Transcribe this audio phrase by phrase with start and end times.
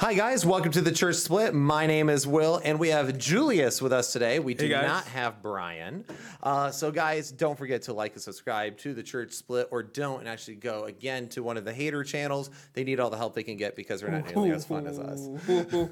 [0.00, 0.46] Hi, guys.
[0.46, 1.52] Welcome to the Church Split.
[1.52, 4.38] My name is Will, and we have Julius with us today.
[4.38, 6.06] We do Hey, not have Brian.
[6.42, 10.20] Uh, so, guys, don't forget to like and subscribe to the Church Split, or don't
[10.20, 12.48] and actually go again to one of the hater channels.
[12.72, 14.98] They need all the help they can get because they're not nearly as fun as
[14.98, 15.28] us.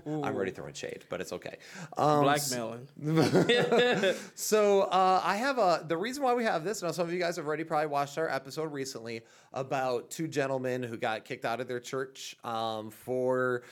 [0.06, 1.58] I'm already throwing shade, but it's okay.
[1.98, 2.88] Um, Blackmailing.
[4.34, 6.82] so uh, I have a the reason why we have this.
[6.82, 9.20] Now some of you guys have already probably watched our episode recently
[9.52, 13.64] about two gentlemen who got kicked out of their church um, for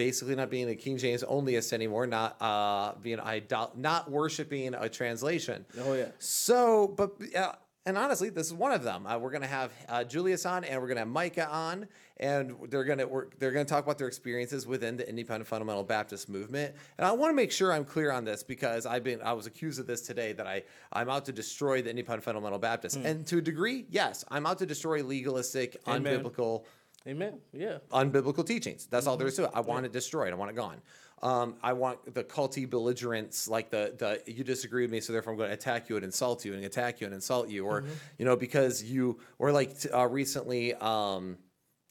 [0.00, 4.88] basically not being a King James onlyist anymore, not uh, being idol- not worshiping a
[4.88, 5.66] translation.
[5.78, 6.06] Oh, yeah.
[6.18, 7.52] So, but uh,
[7.84, 9.06] and honestly, this is one of them.
[9.06, 11.86] Uh, we're gonna have uh, Julius on, and we're gonna have Micah on,
[12.16, 13.38] and they're gonna work.
[13.38, 16.74] They're gonna talk about their experiences within the Independent Fundamental Baptist movement.
[16.96, 19.46] And I want to make sure I'm clear on this because I've been I was
[19.46, 20.62] accused of this today that I
[20.94, 24.56] I'm out to destroy the Independent Fundamental Baptist, and to a degree, yes, I'm out
[24.60, 26.24] to destroy legalistic, Amen.
[26.24, 26.64] unbiblical
[27.08, 27.40] Amen.
[27.52, 27.78] Yeah.
[27.92, 28.86] unbiblical teachings.
[28.86, 29.50] That's all there is to it.
[29.54, 30.32] I want it destroyed.
[30.32, 30.80] I want it gone.
[31.22, 35.32] Um, I want the culty belligerence, like the the you disagree with me, so therefore
[35.32, 37.84] I'm going to attack you and insult you and attack you and insult you, or
[38.18, 41.36] you know because you or like t- uh, recently, um,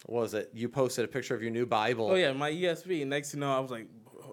[0.06, 0.50] what was it?
[0.52, 2.08] You posted a picture of your new Bible.
[2.10, 3.06] Oh yeah, my ESV.
[3.06, 3.86] Next, you know, I was like,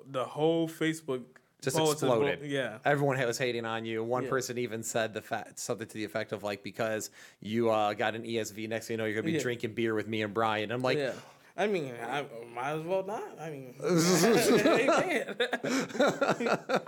[0.09, 1.25] the whole Facebook
[1.61, 2.41] just exploded.
[2.44, 2.77] Yeah.
[2.86, 4.03] everyone was hating on you.
[4.03, 4.30] One Yeah.
[4.30, 8.16] person even said the fact something to the effect of like because you uh, got
[8.16, 9.39] an ESV, next thing you know you're gonna be Yeah.
[9.39, 10.72] drinking beer with me and Brian.
[10.72, 11.13] I'm like, yeah.
[11.59, 13.39] I mean, I might as well not.
[13.41, 16.83] I mean, I can't.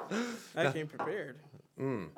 [0.55, 1.39] I came prepared.
[1.79, 2.09] Mm.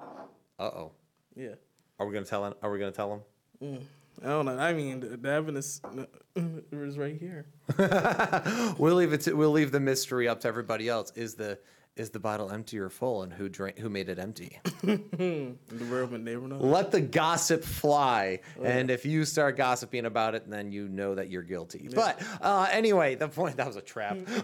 [0.59, 0.91] Uh oh.
[1.35, 1.55] Yeah.
[1.99, 2.53] are we gonna tell him?
[2.61, 3.23] Are we gonna tell
[3.61, 3.79] him?
[4.23, 4.57] I don't know.
[4.57, 5.81] I mean, the, the evidence
[6.35, 7.45] is right here.
[8.77, 9.21] we'll leave it.
[9.21, 11.11] To, we'll leave the mystery up to everybody else.
[11.15, 11.57] Is the
[12.01, 13.77] is the bottle empty or full, and who drank?
[13.79, 14.59] Who made it empty?
[14.81, 16.57] The world would never know.
[16.57, 21.29] Let the gossip fly, and if you start gossiping about it, then you know that
[21.29, 21.87] you're guilty.
[21.93, 24.17] But uh, anyway, the point that was a trap.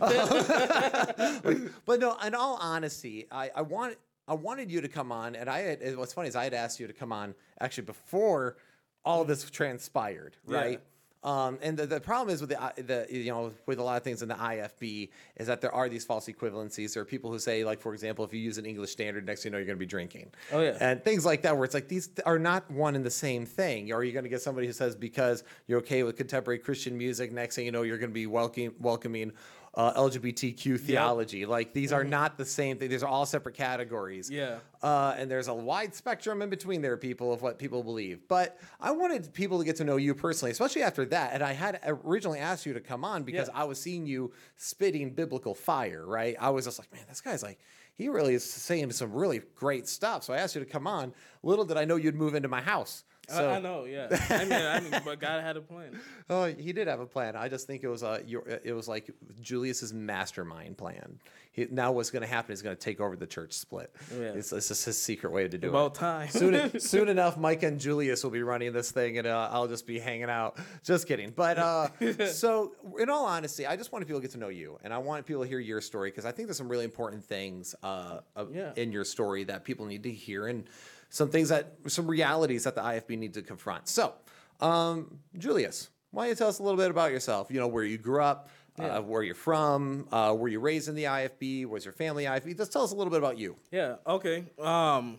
[1.86, 3.98] but no, in all honesty, I, I want
[4.28, 6.80] I wanted you to come on, and I had, what's funny is I had asked
[6.80, 8.58] you to come on actually before
[9.06, 10.78] all this transpired, Yeah.
[11.24, 14.04] Um, and the, the problem is with the, the you know with a lot of
[14.04, 16.94] things in the IFB is that there are these false equivalencies.
[16.94, 19.44] There are people who say like for example if you use an English standard next
[19.44, 20.32] thing you know you're going to be drinking.
[20.52, 20.78] Oh, yeah.
[20.80, 23.92] And things like that where it's like these are not one and the same thing.
[23.92, 26.98] Or are you going to get somebody who says because you're okay with contemporary Christian
[26.98, 29.32] music next thing you know you're going to be welcoming welcoming
[29.78, 31.46] uh, LGBTQ theology.
[31.46, 32.90] Like these are not the same thing.
[32.90, 34.28] These are all separate categories.
[34.30, 34.36] Mm-hmm.
[34.38, 34.58] Yeah.
[34.82, 38.28] Uh, and there's a wide spectrum in between there, people, of what people believe.
[38.28, 41.34] But I wanted people to get to know you personally, especially after that.
[41.34, 43.62] And I had originally asked you to come on because Yeah.
[43.62, 46.36] I was seeing you spitting biblical fire, right?
[46.40, 47.60] I was just like, man, this guy's like,
[47.94, 50.24] he really is saying some really great stuff.
[50.24, 51.14] So I asked you to come on.
[51.44, 53.04] Little did I know you'd move into my house.
[53.30, 53.84] So, I, I know.
[53.86, 54.08] Yeah.
[54.30, 56.00] I mean, I mean, but God had a plan.
[56.30, 57.36] Oh, he did have a plan.
[57.36, 59.10] I just think it was uh, your, it was like
[59.42, 61.20] Julius's mastermind plan.
[61.52, 63.94] He, now what's going to happen is going to take over the church split.
[64.14, 64.28] Yeah.
[64.28, 65.70] It's, it's just his secret way to do it.
[65.72, 66.30] About time.
[66.30, 69.86] soon, soon enough, Mike and Julius will be running this thing, and uh, I'll just
[69.88, 70.58] be hanging out.
[70.84, 71.32] Just kidding.
[71.36, 71.88] But uh,
[72.28, 75.00] so, in all honesty, I just want people to get to know you, and I
[75.00, 78.20] want people to hear your story because I think there's some really important things uh,
[78.54, 78.72] Yeah.
[78.78, 80.64] in your story that people need to hear, and
[81.10, 83.88] some things that some realities that the IFB need to confront.
[83.88, 84.14] So,
[84.60, 87.48] um, Julius, why don't you tell us a little bit about yourself?
[87.50, 88.50] You know, where you grew up.
[88.80, 90.08] Uh, where you're from?
[90.12, 91.66] Uh, were you raised in the IFB?
[91.66, 92.56] Was your family IFB?
[92.56, 93.56] Just tell us a little bit about you.
[93.72, 93.96] Yeah.
[94.06, 94.44] Okay.
[94.62, 95.18] Um,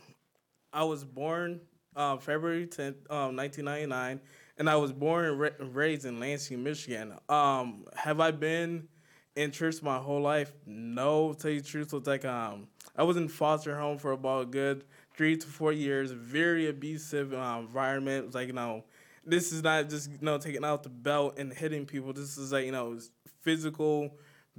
[0.72, 1.60] I was born
[1.96, 4.20] uh, February tenth, um, nineteen ninety nine,
[4.58, 7.14] and I was born and ra- raised in Lansing, Michigan.
[7.28, 8.86] Um, have I been
[9.34, 10.52] in church my whole life?
[10.64, 11.32] No.
[11.32, 14.42] To tell you the truth, it's like um, I was in foster home for about
[14.42, 14.84] a good
[15.18, 16.12] three to four years.
[16.12, 18.34] Very abusive um, environment.
[18.34, 18.84] Like you know.
[19.26, 22.14] This is not just you know taking out the belt and hitting people.
[22.14, 22.98] This is like you know
[23.42, 24.10] physical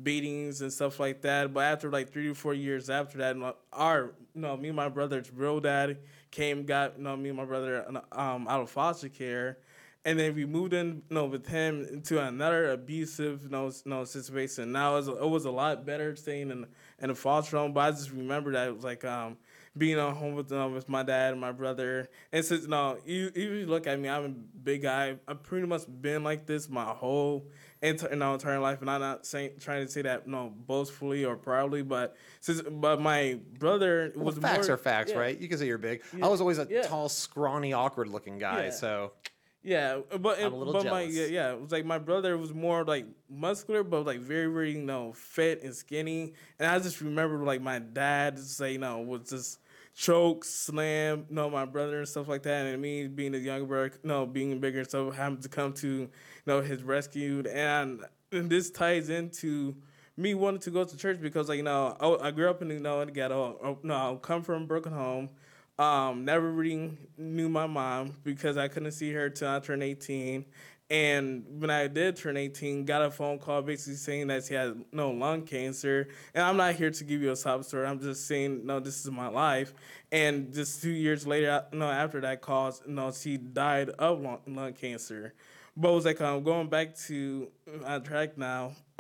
[0.04, 1.54] beatings and stuff like that.
[1.54, 3.36] But after like three to four years after that,
[3.74, 5.98] our you know me and my brother's real dad
[6.32, 9.58] came got you know me and my brother um out of foster care,
[10.06, 13.90] and then we moved in you know with him into another abusive you know, you
[13.90, 14.72] know situation.
[14.72, 16.68] Now it was, it was a lot better staying in
[17.00, 19.38] in a foster home, but I just remember that it was like um
[19.80, 22.10] being at home with um, with my dad and my brother.
[22.32, 25.16] And since no, you you you look at me, I'm a big guy.
[25.28, 27.48] I've pretty much been like this my whole
[27.82, 31.36] entire, know, entire life, and I'm not saying trying to say that know boastfully or
[31.36, 35.18] proudly, but since but my brother Well, was facts more- are facts, yeah.
[35.20, 35.40] right?
[35.40, 36.02] You can say you're big.
[36.22, 36.84] I was always a Yeah.
[36.84, 38.66] tall, scrawny, awkward looking guy.
[38.66, 38.72] Yeah.
[38.72, 39.14] So
[39.62, 43.06] Yeah, but little but my yeah, yeah, it was like my brother was more like
[43.30, 47.62] muscular, but like very very you know fit and skinny, and I just remember like
[47.62, 49.60] my dad just say you know was just
[50.00, 53.66] choke slam you know my brother and stuff like that, and me being a younger
[53.66, 56.10] brother, you know being bigger, so having to come to you
[56.46, 58.02] know his rescue, and,
[58.32, 59.76] and this ties into
[60.18, 62.70] me wanting to go to church because like you know I, I grew up in
[62.70, 63.60] you know the ghetto.
[63.64, 65.30] uh, No, I come from a broken home.
[65.78, 70.46] Um, never really knew my mom because I couldn't see her till I turned 18.
[70.90, 74.84] And when I did turn 18, got a phone call basically saying that she had
[74.92, 76.08] no lung cancer.
[76.34, 77.86] And I'm not here to give you a sob story.
[77.86, 79.74] I'm just saying, no, this is my life.
[80.12, 84.74] And just two years later, no, after that call, no, she died of lung, lung
[84.74, 85.36] cancer.
[85.78, 87.50] But it was like um, going back to
[87.84, 88.74] my track now.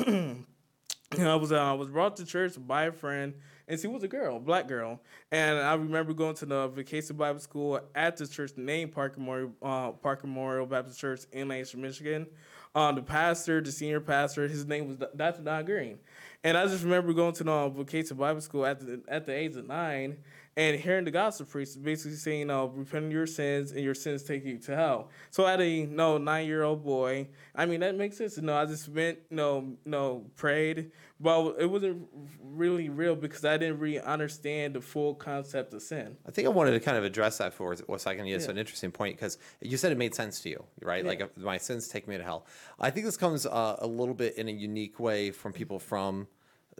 [1.17, 3.33] I was uh, I was brought to church by a friend,
[3.69, 4.99] and she was a girl, black girl.
[5.31, 9.51] And I remember going to the vacation Bible school at the church named Parker Memorial,
[9.61, 9.91] uh,
[10.23, 12.25] Memorial Baptist Church in Lansing, Michigan.
[12.73, 15.43] Um, the pastor, the senior pastor, his name was Dr.
[15.43, 15.99] Don Green.
[16.43, 19.55] And I just remember going to the vacation Bible school at the at the age
[19.55, 20.17] of nine
[20.57, 23.93] and hearing the gospel preached, basically saying, you know, repent of your sins and your
[23.93, 25.09] sins take you to hell.
[25.29, 27.29] So I had a you know, nine year old boy.
[27.55, 28.35] I mean, that makes sense.
[28.37, 32.07] You know, I just went, you know, you know, prayed, but it wasn't
[32.41, 36.17] really real because I didn't really understand the full concept of sin.
[36.27, 38.27] I think I wanted to kind of address that for a second.
[38.27, 38.51] It's Yeah.
[38.51, 41.05] an interesting point because you said it made sense to you, right?
[41.05, 41.25] Like Yeah.
[41.25, 42.45] if my sins take me to hell.
[42.79, 46.27] I think this comes uh, a little bit in a unique way from people from.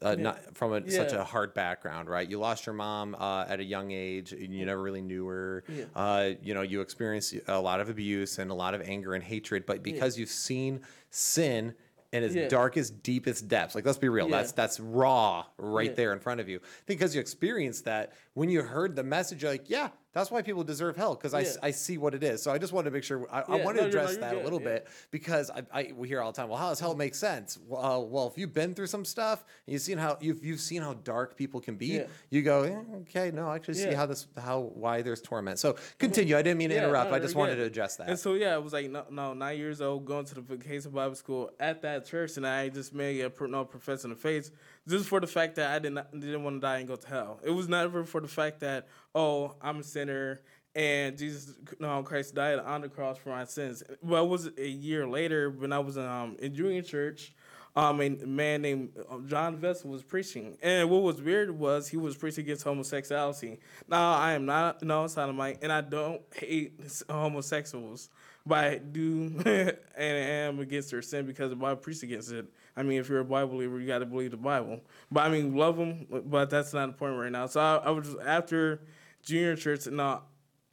[0.02, 2.30] Uh, not from a, such a hard background, right?
[2.30, 4.32] You lost your mom uh, at a young age.
[4.32, 5.64] and You never really knew her.
[5.68, 5.86] Yeah.
[5.96, 9.24] Uh, you know, you experienced a lot of abuse and a lot of anger and
[9.24, 9.66] hatred.
[9.66, 11.74] But because you've seen sin
[12.12, 12.48] in its Yeah.
[12.48, 14.38] darkest, deepest depths, like let's be real, Yeah.
[14.38, 15.96] that's that's raw right Yeah.
[15.96, 16.60] there in front of you.
[16.86, 20.64] Because you experienced that when you heard the message, you're like, yeah, that's why people
[20.64, 21.54] deserve hell because I, Yeah.
[21.62, 22.42] I see what it is.
[22.42, 24.12] So I just wanted to make sure I, I Yeah, wanted no, to no, address
[24.14, 24.68] you're that a little yeah.
[24.70, 26.50] bit because I, I we hear all the time.
[26.50, 27.60] Well, how does hell make sense?
[27.68, 30.60] Well, uh, well, if you've been through some stuff, and you've seen how you've you've
[30.60, 32.02] seen how dark people can be.
[32.30, 35.60] You go, eh, okay, no, I actually see how this how why there's torment.
[35.60, 36.38] So continue.
[36.38, 37.12] I didn't mean to interrupt.
[37.12, 37.62] no, I just wanted good.
[37.62, 38.10] to address that.
[38.10, 40.92] And so yeah, it was like no, no, nine years old, going to the vacation
[40.92, 44.52] Bible school at that church, and I just made a no professing the faith
[44.88, 47.08] just for the fact that I did not didn't want to die and go to
[47.08, 47.40] hell.
[47.44, 50.42] It was never for the fact that oh I'm a sinner
[50.76, 53.84] and Jesus no Christ died on the cross for my sins.
[54.02, 57.34] Well, it was a year later when I was um, in junior church.
[57.76, 61.98] Um, a man named um, John Vessel was preaching, and what was weird was he
[61.98, 63.60] was preaching against homosexuality.
[63.88, 66.74] Now I am not no sodomite, and I don't hate
[67.08, 68.10] homosexuals,
[68.46, 72.48] but I do and I am against their sin because the Bible preaches against it.
[72.80, 74.80] I mean, if you're a Bible believer, you got to believe the Bible.
[75.12, 77.46] But I mean, love them, but that's not the point right now.
[77.48, 78.80] So I, I was after
[79.22, 80.20] junior church, and uh,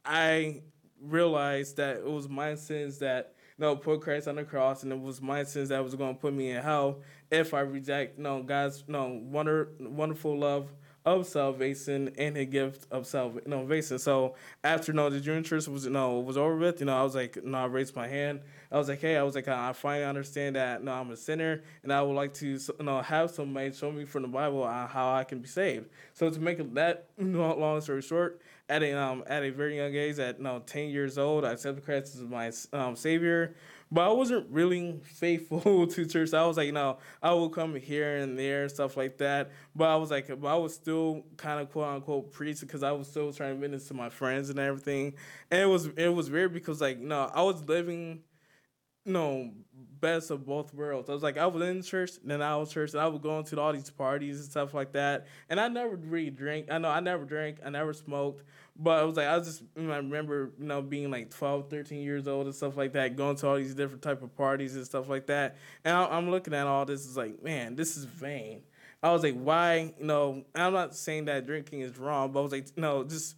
[0.05, 0.61] I
[1.01, 4.93] realized that it was my sins that you know, put Christ on the cross, and
[4.93, 8.17] it was my sins that was going to put me in hell if I reject
[8.17, 10.71] you know, God's you know, wonder, wonderful love
[11.07, 13.97] of salvation and the gift of salvation.
[13.97, 16.97] So after you know, the junior church was you know was over with, you know,
[16.97, 18.41] I was like, know, I raised my hand.
[18.69, 21.63] I was like, hey, I was like, I finally understand that know, I'm a sinner,
[21.83, 24.85] and I would like to you know have somebody show me from the Bible uh,
[24.85, 25.87] how I can be saved.
[26.13, 30.19] So to make that long story short, at a um at a very young age,
[30.19, 33.55] at know, ten years old, I accepted Christ as my um, savior.
[33.89, 36.33] But I wasn't really faithful to church.
[36.33, 39.51] I was like, you know, I would come here and there stuff like that.
[39.75, 42.91] But I was like, but I was still kind of quote unquote preach because I
[42.91, 45.13] was still trying to witness to my friends and everything.
[45.49, 48.23] And it was it was weird because like, you know, I was living
[49.13, 49.51] know,
[49.99, 51.09] best of both worlds.
[51.09, 53.39] I was like, I was in church, then I was church, and I would go
[53.39, 55.27] into all these parties and stuff like that.
[55.49, 56.71] And I never really drank.
[56.71, 58.43] I know I never drank, I never smoked.
[58.79, 62.01] But I was like, I was just, I remember, you know, being like 12, 13
[62.01, 64.85] years old and stuff like that, going to all these different type of parties and
[64.85, 65.57] stuff like that.
[65.83, 68.61] And I'm looking at all this, is like, man, this is vain.
[69.01, 72.43] I was like, why, you know, I'm not saying that drinking is wrong, but I
[72.43, 73.35] was like, no, just,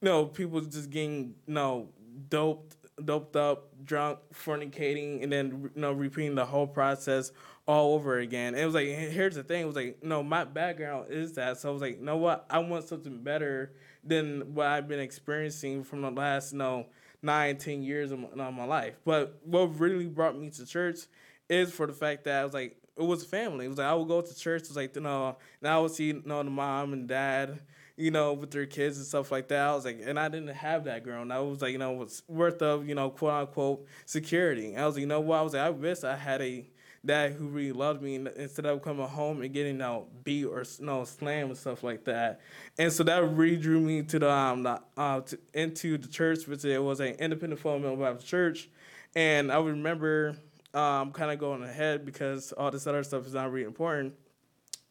[0.00, 1.88] you know, people just getting, you know,
[2.28, 7.32] doped doped up, drunk, fornicating, and then you know repeating the whole process
[7.66, 8.54] all over again.
[8.54, 11.68] It was like, here's the thing: it was like, no, my background is that, so
[11.70, 12.46] I was like, you know what?
[12.50, 13.72] I want something better
[14.04, 16.86] than what I've been experiencing from the last, you know,
[17.22, 18.94] nine, ten years of my, of my life.
[19.04, 21.00] But what really brought me to church
[21.48, 23.66] is for the fact that I was like, it was family.
[23.66, 24.62] It was like I would go to church.
[24.62, 27.60] It was like, you know, and I would see, you know, the mom and dad
[27.96, 29.60] you know, with their kids and stuff like that.
[29.60, 31.30] I was like, and I didn't have that growing.
[31.30, 34.76] I was like, you know, was worth of, you know, quote unquote security.
[34.76, 35.38] I was like, you know what?
[35.38, 36.66] I was like, I wish I had a
[37.04, 40.64] dad who really loved me instead of coming home and getting you know, beat or
[40.78, 42.40] you know, slam and stuff like that.
[42.78, 46.46] And so that really drew me to the um the, uh to, into the church,
[46.46, 48.68] which it was an independent fundamental Baptist church.
[49.14, 50.36] And I remember
[50.74, 54.14] um kind of going ahead because all this other stuff is not really important.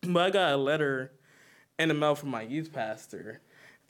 [0.01, 1.13] But I got a letter
[1.77, 3.41] the mail from my youth pastor.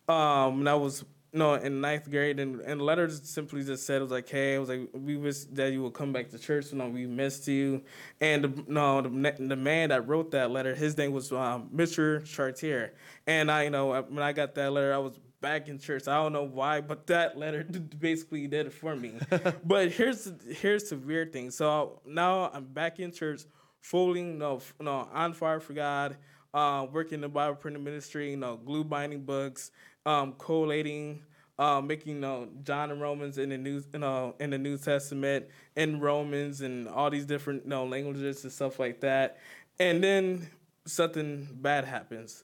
[0.07, 3.97] Um, and I was no, in ninth grade, and and the letter simply just said
[3.97, 6.39] it was like, hey, it was like we wish that you would come back to
[6.39, 6.71] church.
[6.71, 7.83] You know, we missed you.
[8.19, 9.09] And the, no, the,
[9.39, 12.25] the man that wrote that letter, his name was um, Mr.
[12.25, 12.93] Chartier.
[13.27, 16.07] And I, you know, when I got that letter, I was back in church.
[16.07, 19.13] I don't know why, but that letter basically did it for me.
[19.65, 21.49] but here's here's the weird thing.
[21.51, 23.43] So now I'm back in church,
[23.79, 26.17] fully, you know, you know on fire for God.
[26.53, 29.71] Uh, working in the Bible printing ministry, you know, glue binding books,
[30.05, 31.21] um, collating,
[31.57, 34.77] uh, making you know, John and Romans in the New, you know, in the New
[34.77, 39.37] Testament, in Romans, and all these different you know, languages and stuff like that.
[39.79, 40.49] And then
[40.85, 42.43] something bad happens.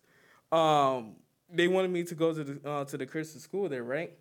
[0.52, 1.16] Um,
[1.52, 4.14] they wanted me to go to the uh, to the Christian school there, right?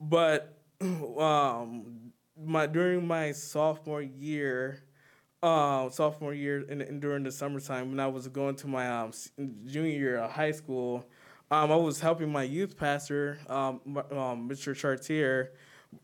[0.00, 4.84] But um, my during my sophomore year,
[5.42, 9.12] uh, sophomore year and, and during the summertime when I was going to my um,
[9.66, 11.04] junior year of high school,
[11.50, 14.76] um, I was helping my youth pastor, um, um, Mr.
[14.76, 15.52] Chartier,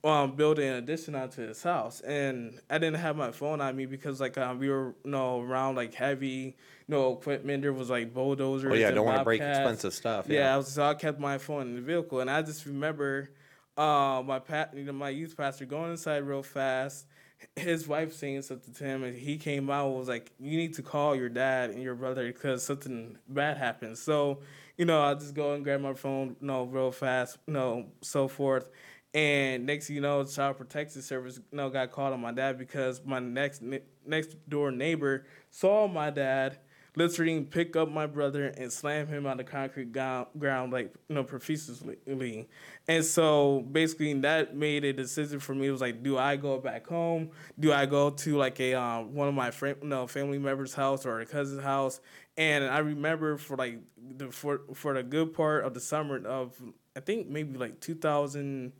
[0.03, 3.85] um, build an addition onto his house, and I didn't have my phone on me
[3.85, 6.55] because like um, we were you know around like heavy you
[6.89, 7.63] know equipment.
[7.63, 8.73] There was like bulldozers.
[8.73, 10.27] Oh yeah, and don't want to break expensive stuff.
[10.27, 10.55] Yeah, Yeah.
[10.55, 13.29] I was, so I kept my phone in the vehicle, and I just remember
[13.77, 17.07] uh, my pat, you know, my youth pastor going inside real fast.
[17.57, 20.83] His wife saying something to him, and he came out was like, "You need to
[20.83, 24.41] call your dad and your brother because something bad happened." So,
[24.77, 27.87] you know, I just go and grab my phone, you know, real fast, you know,
[28.03, 28.69] so forth.
[29.15, 33.01] And next, you know, Child Protective Service, you know, got called on my dad because
[33.05, 33.63] my next
[34.05, 36.59] next door neighbor saw my dad
[36.97, 41.15] literally pick up my brother and slam him on the concrete ground, ground like you
[41.15, 42.47] know profusely.
[42.87, 45.69] And so basically that made a decision for me.
[45.69, 47.31] It was like do i go back home?
[47.59, 51.05] Do i go to like a um, one of my friend no family members house
[51.05, 52.01] or a cousin's house?
[52.37, 53.81] And i remember for like
[54.17, 56.61] the for for the good part of the summer of
[56.97, 58.73] i think maybe like 2000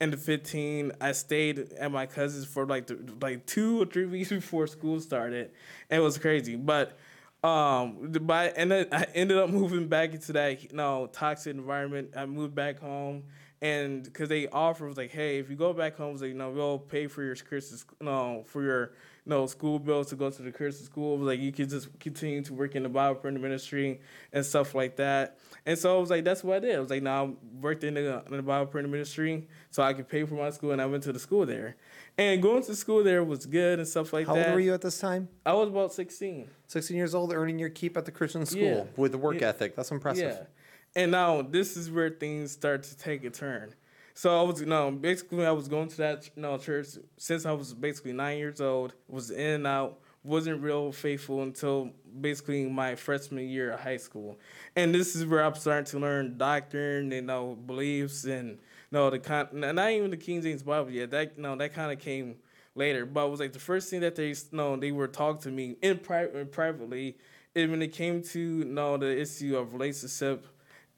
[0.00, 4.30] and 15 i stayed at my cousin's for like the, like two or three weeks
[4.30, 5.50] before school started.
[5.90, 6.56] It was crazy.
[6.56, 6.98] But
[7.42, 12.10] um, by and then I ended up moving back into that you know toxic environment.
[12.16, 13.24] I moved back home,
[13.60, 16.34] and because they offered was like, hey, if you go back home, was like, you
[16.36, 18.92] know, we'll pay for your Christian, no, for your you
[19.24, 21.14] know school bills to go to the Christian school.
[21.14, 24.00] It was like you could just continue to work in the Bible printing ministry
[24.32, 25.38] and stuff like that.
[25.64, 26.76] And so I was like, that's what I did.
[26.76, 29.92] I was like, now I worked in the, in the Bible printing ministry, so I
[29.92, 31.76] could pay for my school, and I went to the school there.
[32.18, 34.40] And going to school there was good and stuff like How that.
[34.42, 35.28] How old were you at this time?
[35.46, 36.48] I was about sixteen.
[36.66, 38.84] 16 years old, earning your keep at the Christian school Yeah.
[38.96, 39.48] with the work Yeah.
[39.48, 39.76] ethic.
[39.76, 40.24] That's impressive.
[40.38, 41.02] Yeah.
[41.02, 43.74] And now this is where things start to take a turn.
[44.14, 47.46] So I was, you know, basically I was going to that, you know, church since
[47.46, 48.94] I was basically nine years old.
[49.08, 49.98] Was in and out.
[50.24, 51.90] Wasn't real faithful until
[52.20, 54.38] basically my freshman year of high school.
[54.76, 58.58] And this is where I'm starting to learn doctrine, you know, beliefs, and
[58.92, 59.48] know the con.
[59.64, 61.10] And not even the King James Bible yet.
[61.10, 62.36] That, know, that kind of came
[62.76, 63.04] later.
[63.04, 65.76] But it was like the first thing that they, know, they were talking to me
[65.82, 67.16] in private, privately,
[67.56, 70.46] and when it came to, you know, the issue of relationship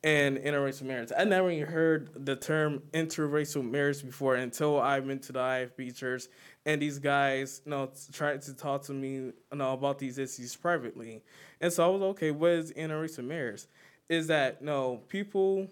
[0.05, 1.11] and interracial marriage.
[1.17, 5.97] I never even heard the term interracial marriage before until I went to the IFB
[5.97, 6.25] church
[6.67, 10.55] and these guys, you know, tried to talk to me, you know, about these issues
[10.55, 11.23] privately.
[11.63, 13.65] And so I was okay, what is interracial marriage?
[14.11, 15.69] Is that you know, people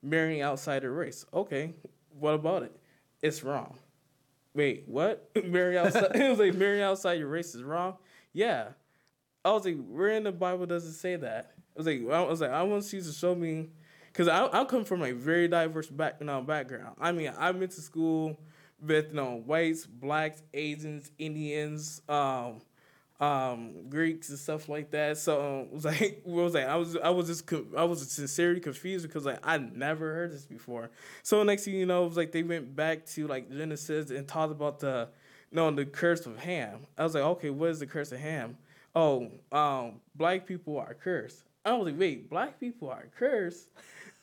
[0.00, 1.26] marrying outside their race.
[1.34, 1.74] Okay,
[2.18, 2.76] what about it?
[3.20, 3.78] It's wrong.
[4.54, 5.28] Wait, what?
[5.44, 7.96] marry outside it was like marrying outside your race is wrong?
[8.32, 8.68] Yeah.
[9.44, 11.56] I was like, where in the Bible does it say that?
[11.74, 13.70] I was like, I was like, I want you to show me,
[14.12, 16.96] because I I come from a very diverse back you know, background.
[17.00, 18.38] I mean, I went to school
[18.80, 22.60] with you know whites, blacks, Asians, Indians, um,
[23.20, 25.16] um, Greeks and stuff like that.
[25.16, 29.06] So um, was like, was like I was I was just I was sincerely confused
[29.06, 30.90] because like I never heard this before.
[31.22, 34.26] So next thing you know, it was like they went back to like Genesis and
[34.26, 35.08] talked about the
[35.50, 36.80] you know the curse of Ham.
[36.98, 38.58] I was like, okay, what is the curse of Ham?
[38.94, 41.44] Oh, um, black people are cursed.
[41.64, 43.68] I was like, wait, black people are cursed.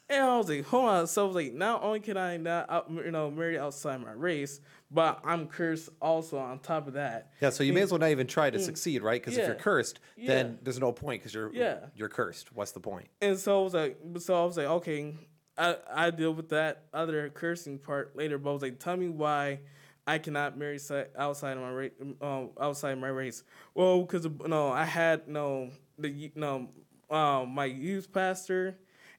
[0.10, 1.08] And I was like, hold on.
[1.08, 4.12] So I was like, not only can I not, out, you know, marry outside my
[4.12, 7.31] race, but I'm cursed also on top of that.
[7.41, 9.22] Yeah, so you may as well not even try to succeed, right?
[9.22, 9.60] Because if you're Mm.
[9.60, 9.63] Yeah.
[9.63, 10.58] cursed, then Yeah.
[10.63, 11.86] there's no point because you're Yeah.
[11.93, 12.51] you're cursed.
[12.53, 13.08] What's the point?
[13.22, 15.15] And so I was like, so I was like, okay,
[15.58, 18.39] I, I deal with that other cursing part later.
[18.39, 19.60] But I was like, tell me why
[20.08, 20.79] I cannot marry
[21.19, 23.43] outside of my race, um, outside my race.
[23.75, 25.69] Well, because no, I had no
[26.00, 26.69] the no,
[27.10, 28.78] um, my youth pastor,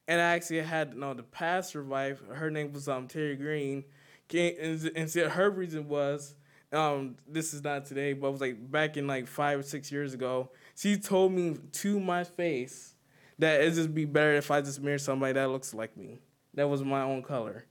[0.08, 2.20] and I actually had no the pastor wife.
[2.32, 3.84] Her name was um Terry Green,
[4.32, 6.34] and said her reason was.
[6.72, 9.90] Um, this is not today, but it was like back in like five or six
[9.90, 10.50] years ago.
[10.76, 12.94] She told me to my face
[13.40, 16.20] that it just be better if I just marry somebody that looks like me.
[16.54, 17.64] That was my own color.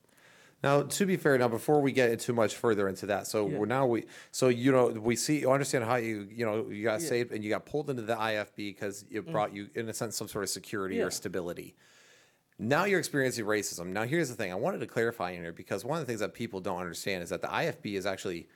[0.62, 3.58] Now, to be fair, now before we get too much further into that, so Yeah.
[3.60, 6.84] we're now we, so you know, we see, you understand how you, you know, you
[6.84, 7.06] got Yeah.
[7.06, 7.10] Mm.
[7.10, 10.18] saved and you got pulled into the IFB because it brought you, in a sense,
[10.18, 11.06] some sort of security Yeah.
[11.06, 11.75] or stability.
[12.62, 13.88] Now you're experiencing racism.
[13.88, 16.20] Now, here's the thing: I wanted to clarify in here because one of the things
[16.20, 18.50] that people don't understand is that the IFB is actually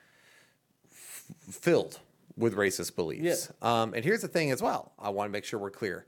[0.90, 2.00] f- filled
[2.36, 3.50] with racist beliefs.
[3.62, 6.04] Um, and here's the thing as well: I want to make sure we're clear.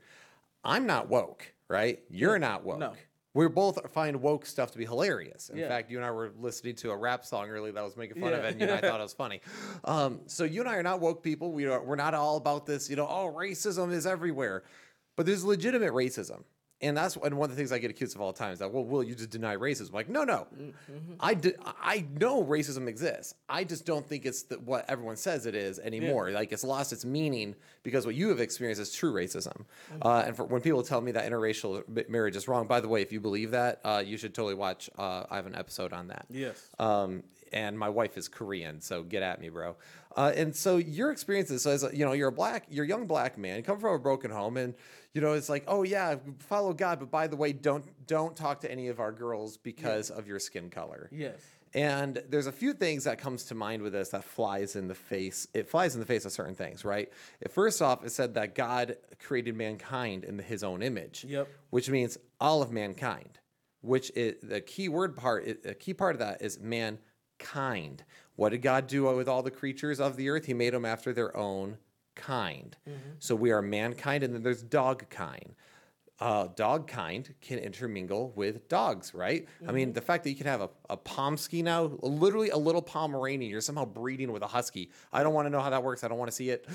[0.63, 2.03] I'm not woke, right?
[2.09, 2.77] You're not woke.
[2.79, 2.93] No.
[3.37, 5.49] We both find woke stuff to be hilarious.
[5.49, 5.67] In Yeah.
[5.67, 8.19] fact, you and I were listening to a rap song earlier that I was making
[8.19, 9.41] fun of it, and you know, I thought it was funny.
[9.85, 11.51] Um, so you and I are not woke people.
[11.51, 14.63] We are, we're not all about this, you know, oh, racism is everywhere.
[15.15, 16.43] But there's legitimate racism.
[16.79, 18.59] And that's and one of the things I get accused of all the time is
[18.59, 19.93] that, well, will you just deny racism?
[19.93, 20.45] Like, no, no.
[21.19, 23.33] I did I know racism exists.
[23.49, 26.29] I just don't think it's the, what everyone says it is anymore.
[26.29, 29.65] Like, it's lost its meaning because what you have experienced is true racism.
[30.03, 33.01] Uh, and for, when people tell me that interracial marriage is wrong, by the way,
[33.01, 34.87] if you believe that, uh, you should totally watch.
[34.99, 36.27] Uh, I have an episode on that.
[36.29, 36.69] Yes.
[36.77, 39.77] Um, and my wife is Korean, so get at me, bro.
[40.17, 42.87] Uh, and so your experiences, so as a, you know, you're a black, you're a
[42.87, 44.73] young black man, come from a broken home, and
[45.13, 48.61] you know, it's like, oh yeah, follow God, but by the way, don't don't talk
[48.61, 51.07] to any of our girls because of your skin color.
[51.11, 51.39] Yes.
[51.73, 54.95] And there's a few things that comes to mind with this that flies in the
[54.95, 55.47] face.
[55.53, 57.11] It flies in the face of certain things, right?
[57.41, 61.47] It, first off, it said that God created mankind in His own image, Yep.
[61.69, 63.39] which means all of mankind.
[63.81, 65.47] Which is the key word part.
[65.65, 68.03] A key part of that is mankind.
[68.37, 70.45] What did God do with all the creatures of the earth?
[70.45, 71.77] He made them after their own
[72.15, 72.77] kind.
[72.87, 73.09] Mm-hmm.
[73.19, 75.53] So we are mankind, and then there's dog kind
[76.19, 79.47] uh, dog kind can intermingle with dogs, right?
[79.67, 79.93] I mean, mm-hmm.
[79.93, 83.61] the fact that you can have a, a Pomsky now, literally a little Pomeranian, you're
[83.61, 84.91] somehow breeding with a Husky.
[85.13, 86.03] I don't want to know how that works.
[86.03, 86.67] I don't want to see it.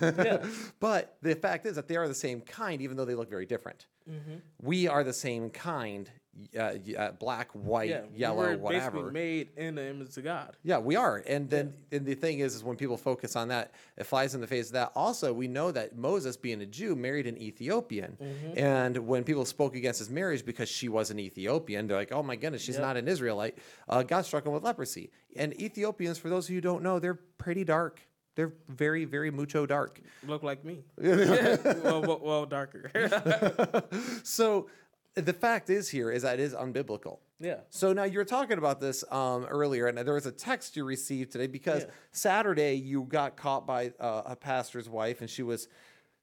[0.80, 3.44] but the fact is that they are the same kind, even though they look very
[3.44, 3.86] different.
[4.10, 4.36] Mm-hmm.
[4.62, 6.10] We are the same kind,
[6.58, 8.02] uh, y- uh, black, white, Yeah.
[8.14, 9.10] yellow, we were whatever.
[9.10, 10.56] made in the image of God.
[10.62, 11.22] Yeah, we are.
[11.26, 14.40] And then and the thing is, is when people focus on that, it flies in
[14.40, 14.92] the face of that.
[14.94, 18.16] Also, we know that Moses, being a Jew, married an Ethiopian.
[18.20, 18.58] Mm-hmm.
[18.58, 22.22] And when people spoke against his marriage because she was an Ethiopian, they're like, oh
[22.22, 22.82] my goodness, she's Yep.
[22.84, 23.58] not an Israelite.
[23.88, 25.10] Uh, God struck him with leprosy.
[25.36, 28.00] And Ethiopians, for those of you who don't know, they're pretty dark.
[28.34, 29.98] They're very, very mucho dark.
[30.26, 30.84] Look like me.
[30.98, 32.90] well, well, well, darker.
[34.22, 34.68] So
[35.16, 37.18] the fact is here is that it is unbiblical.
[37.40, 37.60] yeah.
[37.70, 40.84] So now you were talking about this um, earlier, and there was a text you
[40.84, 41.90] received today because Yeah.
[42.12, 45.68] Saturday you got caught by uh, a pastor's wife, and she was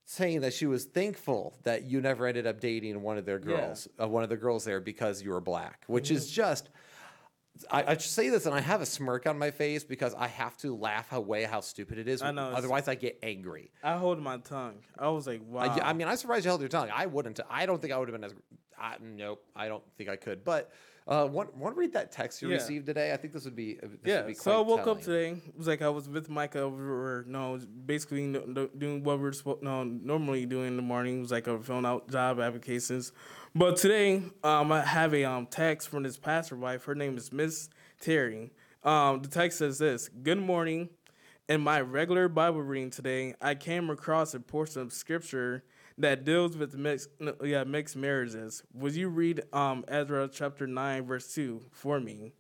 [0.06, 3.46] saying that she was thankful that you never ended up dating one of their Yeah.
[3.56, 3.56] Mm-hmm.
[3.66, 6.70] girls, uh, one of the girls there, because you were black, which is just.
[7.70, 10.58] I, I say this and I have a smirk on my face because I have
[10.58, 12.24] to laugh away how stupid it is.
[12.24, 13.70] I know, Otherwise, I get angry.
[13.84, 14.80] I hold my tongue.
[14.98, 15.62] I was like, wow.
[15.62, 16.90] I, I mean, I'm surprised you held your tongue.
[16.92, 17.40] I wouldn't.
[17.52, 18.34] I don't think I would have been as.
[18.80, 19.44] I, nope.
[19.56, 20.44] I don't think I could.
[20.44, 20.72] But
[21.08, 22.56] uh, want want to read that text you Yeah.
[22.56, 23.12] received today?
[23.12, 23.76] I think this would be.
[23.76, 24.18] This yeah.
[24.20, 25.32] Would be So I woke up today.
[25.32, 26.68] It was like I was with Micah.
[26.70, 31.18] We were no, basically doing what we we're no, normally doing in the morning.
[31.18, 33.12] It was like a filling out job applications.
[33.54, 36.86] But today, um, I have a um text from this pastor wife.
[36.86, 38.52] Her name is Miss Terry.
[38.84, 40.90] Um, the text says this: Good morning.
[41.50, 45.66] In my regular Bible reading today, I came across a portion of scripture
[45.98, 47.10] that deals with mixed,
[47.44, 48.64] yeah, mixed marriages.
[48.74, 52.34] Would you read um, Ezra chapter 9, verse 2 for me?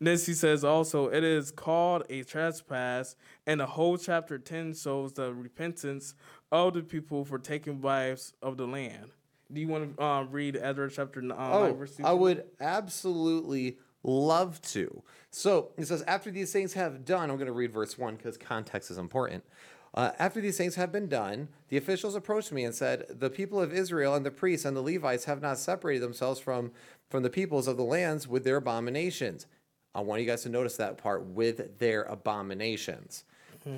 [0.00, 3.16] Then she says also, it is called a trespass,
[3.46, 6.14] and the whole chapter 10 shows the repentance
[6.52, 9.10] of the people for taking wives of the land.
[9.52, 12.04] Do you want to um, read Ezra chapter 9, Oh, verse 2?
[12.04, 15.02] I would absolutely love to.
[15.30, 18.36] So it says, after these things have done, I'm going to read verse one because
[18.36, 19.44] context is important.
[19.94, 23.60] Uh, after these things have been done, the officials approached me and said, "The people
[23.60, 26.72] of Israel and the priests and the Levites have not separated themselves from
[27.08, 29.46] from the peoples of the lands with their abominations."
[29.94, 33.24] I want you guys to notice that part with their abominations.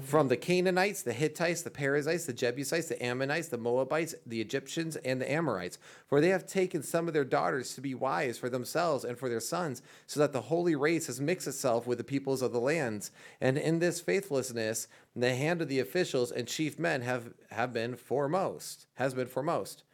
[0.02, 4.96] From the Canaanites, the Hittites, the Perizzites, the Jebusites, the Ammonites, the Moabites, the Egyptians,
[4.96, 5.78] and the Amorites.
[6.08, 9.28] For they have taken some of their daughters to be wives for themselves and for
[9.28, 12.60] their sons, so that the holy race has mixed itself with the peoples of the
[12.60, 13.10] lands.
[13.40, 17.96] And in this faithlessness, the hand of the officials and chief men have, have been
[17.96, 19.84] foremost, has been foremost.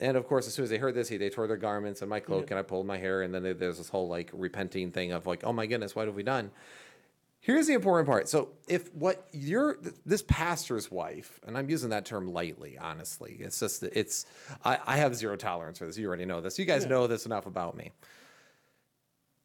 [0.00, 2.10] And of course, as soon as they heard this, he, they tore their garments and
[2.10, 3.22] my cloak, and I pulled my hair.
[3.22, 6.16] And then there's this whole like repenting thing of like, oh my goodness, what have
[6.16, 6.50] we done?
[7.44, 8.26] Here's the important part.
[8.26, 9.76] So, if what you're
[10.06, 14.24] this pastor's wife, and I'm using that term lightly, honestly, it's just that it's
[14.64, 15.98] I, I have zero tolerance for this.
[15.98, 16.58] You already know this.
[16.58, 17.92] You guys know this enough about me.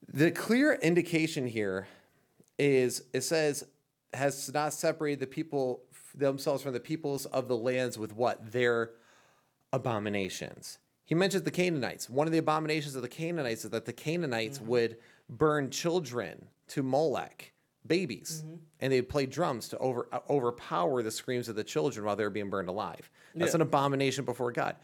[0.08, 1.90] The clear indication here
[2.58, 3.66] is it says
[4.14, 5.82] has not separated the people
[6.16, 8.92] themselves from the peoples of the lands with what their
[9.74, 10.78] abominations.
[11.04, 12.10] He mentions the Canaanites.
[12.10, 14.70] One of the abominations of the Canaanites is that the Canaanites mm-hmm.
[14.70, 17.52] would burn children to Molech,
[17.86, 18.44] babies,
[18.80, 22.24] and they'd play drums to over uh, overpower the screams of the children while they
[22.24, 23.10] were being burned alive.
[23.36, 23.56] That's Yeah.
[23.58, 24.76] an abomination before God.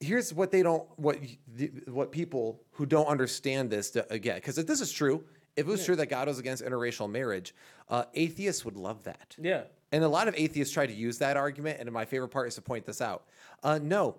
[0.00, 1.18] Here's what they don't what
[1.54, 5.24] the, what people who don't understand this to, uh, get because if this is true,
[5.56, 7.54] if it was true that God was against interracial marriage,
[7.88, 9.34] uh, atheists would love that.
[9.40, 9.62] Yeah.
[9.90, 11.80] And a lot of atheists try to use that argument.
[11.80, 13.24] And my favorite part is to point this out.
[13.62, 14.18] Uh, no,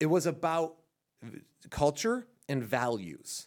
[0.00, 0.74] it was about
[1.70, 3.46] culture and values.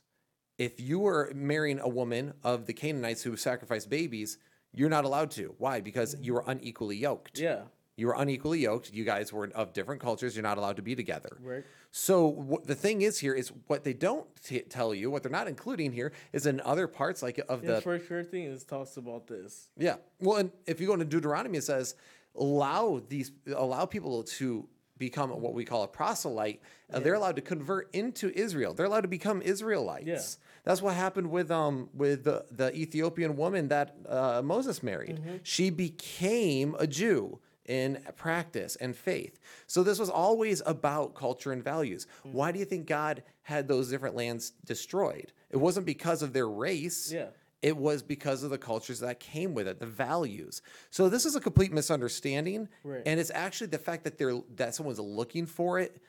[0.60, 4.38] If you were marrying a woman of the Canaanites who sacrificed babies,
[4.74, 5.56] you're not allowed to.
[5.58, 5.80] Why?
[5.82, 7.40] Because you were unequally yoked.
[7.40, 7.62] Yeah.
[7.96, 8.94] You were unequally yoked.
[8.94, 10.36] You guys were of different cultures.
[10.36, 11.38] You're not allowed to be together.
[11.42, 11.64] Right.
[11.92, 15.48] So the thing is here is what they don't t- tell you, what they're not
[15.48, 19.70] including here, is in other parts like of The the first Corinthians talks about this.
[19.78, 19.96] yeah.
[20.22, 21.96] Well, and if you go into Deuteronomy, it says
[22.36, 24.68] allow these allow people to
[24.98, 26.62] become what we call a proselyte.
[26.94, 28.74] Uh, they're allowed to convert into Israel.
[28.74, 30.06] They're allowed to become Israelites.
[30.06, 30.46] Yeah.
[30.64, 35.22] That's what happened with um with the, the Ethiopian woman that uh, Moses married.
[35.44, 39.40] She became a Jew in practice and faith.
[39.68, 42.08] So this was always about culture and values.
[42.24, 45.32] Why do you think God had those different lands destroyed?
[45.52, 47.12] It wasn't because of their race.
[47.12, 47.28] Yeah.
[47.62, 50.62] It was because of the cultures that came with it, the values.
[50.92, 53.04] So this is a complete misunderstanding, Right.
[53.06, 56.02] and it's actually the fact that they're that someone's looking for it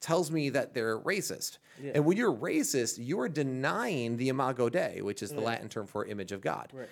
[0.00, 1.58] tells me that they're racist.
[1.82, 1.92] Yeah.
[1.94, 5.86] And when you're racist, you are denying the imago Dei, which is the Latin term
[5.86, 6.68] for image of God.
[6.72, 6.88] Right.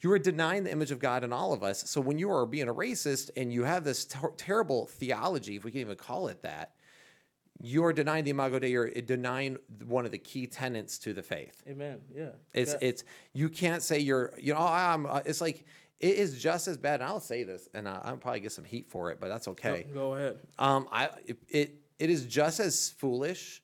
[0.00, 1.88] You are denying the image of God in all of us.
[1.88, 5.64] So when you are being a racist and you have this ter- terrible theology, if
[5.64, 6.72] we can even call it that,
[7.60, 8.68] you are denying the imago Dei.
[8.70, 11.62] You're denying one of the key tenets to the faith.
[11.68, 12.00] Amen.
[12.12, 12.30] Yeah.
[12.52, 12.78] It's Yeah.
[12.88, 15.64] it's you can't say you're you know I'm uh, it's like
[16.00, 16.94] it is just as bad.
[16.94, 19.46] And I'll say this, and I, I'll probably get some heat for it, but that's
[19.46, 19.86] okay.
[19.94, 20.38] Go ahead.
[20.58, 23.62] Um, I it, it it is just as foolish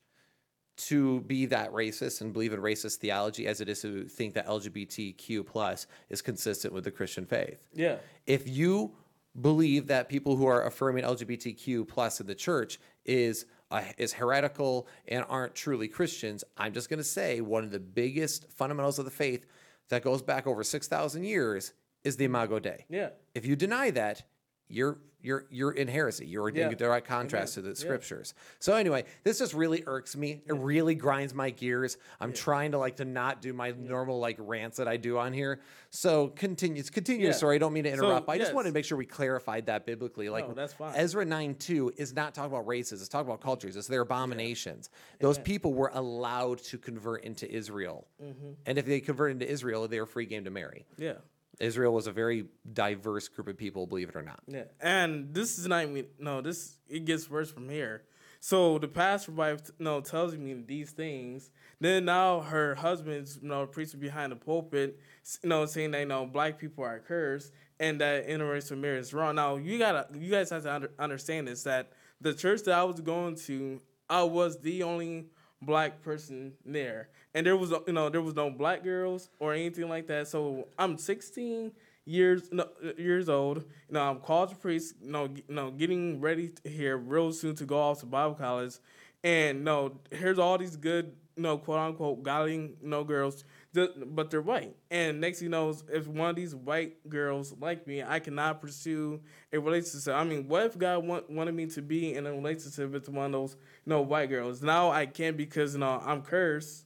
[0.77, 4.47] to be that racist and believe in racist theology as it is to think that
[4.47, 7.59] LGBTQ plus is consistent with the Christian faith.
[7.73, 7.97] Yeah.
[8.25, 8.95] If you
[9.41, 14.87] believe that people who are affirming LGBTQ plus in the church is uh, is heretical
[15.09, 19.05] and aren't truly Christians, I'm just going to say one of the biggest fundamentals of
[19.05, 19.45] the faith
[19.89, 21.73] that goes back over six thousand years
[22.05, 22.85] is the Imago Dei.
[22.89, 23.09] Yeah.
[23.35, 24.23] If you deny that,
[24.69, 26.25] you're you're you're in heresy.
[26.25, 28.33] You're in direct contrast to the scriptures.
[28.59, 30.41] So anyway, this just really irks me.
[30.47, 31.97] It really grinds my gears.
[32.21, 35.33] I'm trying to like to not do my normal like rants that I do on
[35.33, 35.59] here.
[35.89, 37.33] So continue continue Yeah.
[37.33, 37.55] story.
[37.55, 38.27] I don't mean to interrupt.
[38.27, 38.55] but I just yes.
[38.55, 40.29] wanted to make sure we clarified that biblically.
[40.29, 40.93] Like No, that's fine.
[40.95, 44.89] Ezra 9 2 is not talking about races, it's talking about cultures, it's their abominations.
[45.19, 48.07] Those people were allowed to convert into Israel.
[48.23, 48.51] Mm-hmm.
[48.65, 50.85] And if they convert into Israel, they were free game to marry.
[50.97, 51.13] Yeah.
[51.59, 54.39] Israel was a very diverse group of people, believe it or not.
[54.47, 56.41] Yeah, and this is not even no.
[56.41, 58.03] This it gets worse from here.
[58.41, 61.51] So the pastor wife, you know, tells me these things.
[61.81, 64.97] Then now her husband's, you know, preaching behind the pulpit,
[65.43, 69.13] you know, saying that you know black people are cursed and that interracial marriage is
[69.13, 69.35] wrong.
[69.35, 71.91] Now you gotta, you guys have to under, understand this that
[72.21, 75.27] the church that I was going to, I was the only
[75.61, 79.87] black person there, and there was, you know, there was no black girls or anything
[79.87, 80.27] like that.
[80.27, 81.71] So I'm 16
[82.09, 83.57] years no, years old.
[83.87, 84.95] You know, I'm college priest.
[85.01, 88.75] You know, you know, getting ready here real soon to go off to Bible college,
[89.23, 93.43] and you know, here's all these good, you know, quote unquote godly, you know, girls,
[93.73, 94.75] but they're white.
[94.89, 99.21] And next, you know, if one of these white girls like me, I cannot pursue
[99.53, 100.15] a relationship.
[100.15, 103.27] I mean, what if God want, wanted me to be in a relationship with one
[103.27, 104.63] of those, you know, white girls?
[104.63, 106.85] Now I can't because you know I'm cursed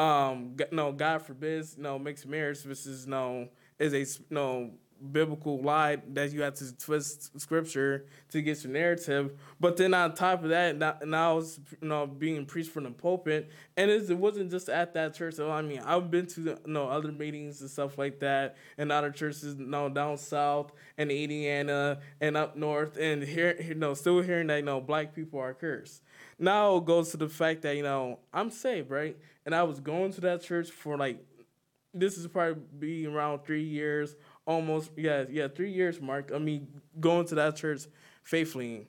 [0.00, 4.70] um no god forbids no mixed marriage which is no is a no
[5.12, 9.32] biblical lie that you have to twist scripture to get your narrative.
[9.58, 12.90] But then on top of that now, now it's you know being preached from the
[12.90, 16.58] pulpit and it wasn't just at that church so i mean i've been to you
[16.66, 21.10] know other meetings and stuff like that and other churches you know down south and
[21.10, 25.38] indiana and up north and here you know still hearing that you know black people
[25.38, 26.02] are cursed
[26.40, 29.16] now it goes to the fact that you know I'm saved, right?
[29.46, 31.18] And I was going to that church for like
[31.92, 36.30] this is probably be around three years, almost yeah, yeah, three years mark.
[36.34, 37.82] I mean, going to that church
[38.22, 38.86] faithfully,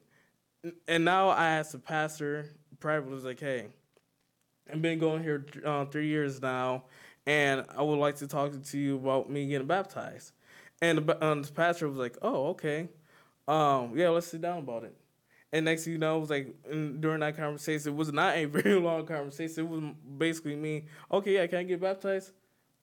[0.87, 2.47] and now I asked the pastor
[2.79, 3.67] privately, like, hey,
[4.71, 6.85] I've been going here uh, three years now,
[7.25, 10.31] and I would like to talk to you about me getting baptized.
[10.81, 12.89] And the, um, the pastor was like, oh, okay,
[13.47, 14.95] um, yeah, let's sit down about it.
[15.53, 18.35] And next thing you know, it was like in, during that conversation, it was not
[18.35, 19.65] a very long conversation.
[19.65, 19.83] It was
[20.17, 20.85] basically me.
[21.11, 22.31] Okay, yeah, can I get baptized?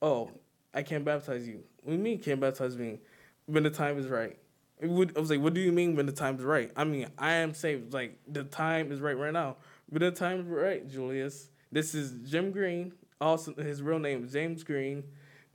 [0.02, 0.31] Oh,
[0.74, 1.62] I can't baptize you.
[1.83, 3.00] What do you mean can't baptize me?
[3.46, 4.38] When the time is right.
[4.83, 6.70] Would, I was like, what do you mean when the time is right?
[6.76, 7.92] I mean, I am saved.
[7.92, 9.57] Like the time is right right now.
[9.88, 11.48] When the time is right, Julius.
[11.72, 12.92] This is Jim Green.
[13.20, 15.04] also his real name is James Green,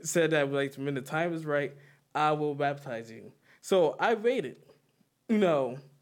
[0.01, 1.73] said that like when the time is right,
[2.13, 3.31] I will baptize you.
[3.61, 4.57] So I waited,
[5.29, 5.92] you know, cou-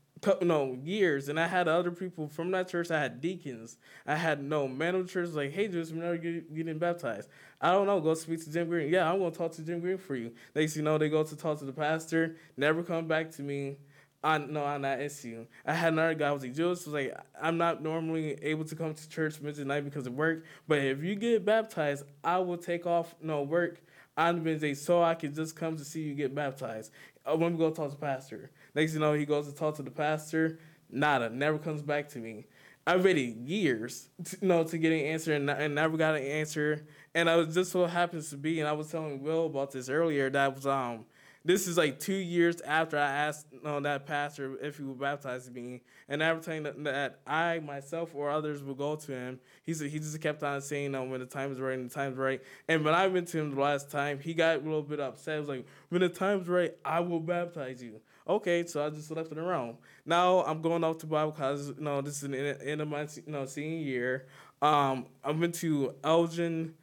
[0.42, 2.92] no years, and I had other people from that church.
[2.92, 3.78] I had deacons.
[4.06, 7.30] I had no man of the church like, hey, just never get, getting baptized.
[7.60, 8.00] I don't know.
[8.00, 8.90] Go speak to Jim Green.
[8.92, 10.32] Yeah, I'm gonna talk to Jim Green for you.
[10.56, 12.38] Next, you know, they go to talk to the pastor.
[12.58, 13.78] Never come back to me
[14.24, 15.46] on no on that issue.
[15.66, 18.94] I had another guy was like Jules was like I'm not normally able to come
[18.94, 22.86] to church midnight night because of work, but if you get baptized, I will take
[22.86, 23.82] off no work
[24.18, 26.92] on Wednesday so I can just come to see you get baptized.
[27.26, 28.52] Uh, when we go talk to the pastor.
[28.76, 32.20] Next you know he goes to talk to the pastor, nada, never comes back to
[32.20, 32.46] me.
[32.86, 36.24] I waited years, to, you know, to get an answer and, and never got an
[36.24, 36.86] answer.
[37.14, 39.88] And I was just so happens to be, and I was telling Will about this
[39.88, 40.30] earlier.
[40.30, 41.06] That was um
[41.44, 45.00] this is like two years after I asked you know, that pastor if he would
[45.00, 49.40] baptize me, and every time that, that I myself or others would go to him,
[49.64, 51.94] he said he just kept on saying, "No, when the time is right, and the
[51.94, 54.84] time's right." And when I went to him the last time, he got a little
[54.84, 55.36] bit upset.
[55.36, 58.02] He was like, "When the time's right, I will baptize you."
[58.32, 59.76] Okay, so I just left it around.
[60.06, 61.68] Now I'm going off to Bible college.
[61.68, 64.26] You know, this is the end of my you know senior year.
[64.62, 66.74] Um, I went to Elgin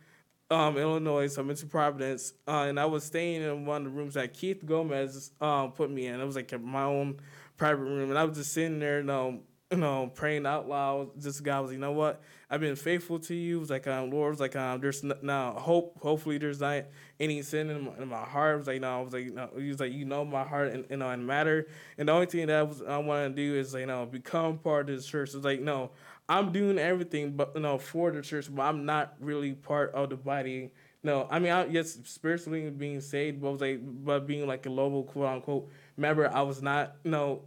[0.51, 3.93] um, Illinois, so I went to Providence, uh, and I was staying in one of
[3.93, 6.21] the rooms that Keith Gomez um, put me in.
[6.21, 7.19] It was like my own
[7.57, 11.13] private room, and I was just sitting there, you know, you know, praying out loud.
[11.17, 12.21] This guy was, you know what?
[12.51, 13.59] I've been faithful to you.
[13.59, 15.99] It was like, um, Lord, it was like, um, there's n- now hope.
[16.01, 16.85] Hopefully, there's not
[17.21, 18.55] any sin in my, in my heart.
[18.55, 20.73] It was like, know, I was like, know, he was like, you know, my heart
[20.73, 21.69] and you know, and matter.
[21.99, 24.59] And the only thing that I was I want to do is, you know, become
[24.59, 25.35] part of this church.
[25.35, 25.91] It's like, no,
[26.27, 30.09] I'm doing everything, but you know, for the church, but I'm not really part of
[30.09, 30.71] the body.
[31.03, 34.71] No, I mean, I, yes, spiritually being saved, but was like, but being like a
[34.71, 37.43] global quote unquote member, I was not, you know,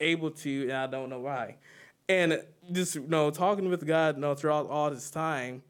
[0.00, 1.56] able to, and I don't know why.
[2.08, 5.62] And just you know, talking with God, you know, throughout all this time,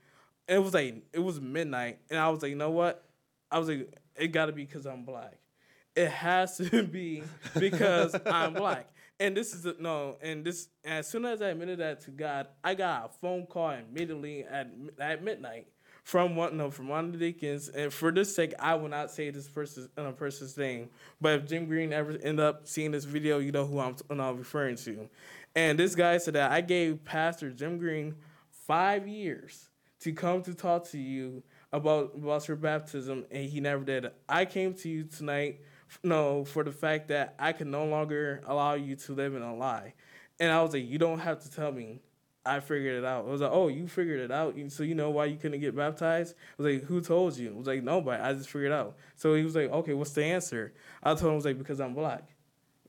[0.48, 3.04] it was like it was midnight, and I was like, you know what?
[3.50, 5.38] I was like, it got to be because I'm black.
[5.94, 7.22] It has to be
[7.58, 8.88] because I'm black.
[9.20, 12.48] And this is the, no, and this as soon as I admitted that to God,
[12.64, 15.68] I got a phone call immediately at at midnight
[16.02, 17.68] from one no from one of the deacons.
[17.68, 20.90] And for this sake, I will not say this person's uh, person's name.
[21.20, 24.16] But if Jim Green ever end up seeing this video, you know who I'm, you
[24.16, 25.08] know, referring to.
[25.56, 28.16] And this guy said that I gave Pastor Jim Green
[28.50, 33.84] five years to come to talk to you about about your baptism, and he never
[33.84, 34.10] did.
[34.28, 35.60] I came to you tonight,
[36.02, 39.54] no, for the fact that I can no longer allow you to live in a
[39.54, 39.94] lie.
[40.40, 42.00] And I was like, you don't have to tell me.
[42.46, 43.26] I figured it out.
[43.26, 45.74] I was like, oh, you figured it out, so you know why you couldn't get
[45.74, 46.34] baptized?
[46.58, 47.54] I was like, who told you?
[47.54, 48.22] I was like, nobody.
[48.22, 48.96] I just figured it out.
[49.16, 50.74] So he was like, okay, what's the answer?
[51.02, 52.33] I told him, I was like, because I'm black.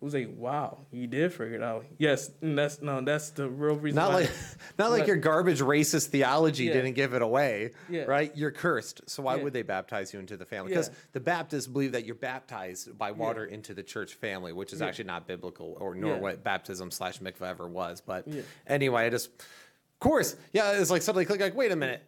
[0.02, 1.86] Was like, wow, you did figure it out.
[1.98, 3.96] Yes, and that's no, that's the real reason.
[3.96, 4.30] Not like,
[4.78, 6.74] not like your garbage racist theology Yeah.
[6.74, 8.04] didn't give it away, Yeah.
[8.04, 8.32] right?
[8.36, 9.44] You're cursed, so why Yeah.
[9.44, 10.70] would they baptize you into the family?
[10.70, 14.82] Because the Baptists believe that you're baptized by water into the church family, which is
[14.82, 18.02] actually not biblical, or nor what baptism slash mikvah ever was.
[18.02, 18.28] But
[18.68, 22.04] anyway, I just, of course, yeah, it's like suddenly click, like, wait a minute,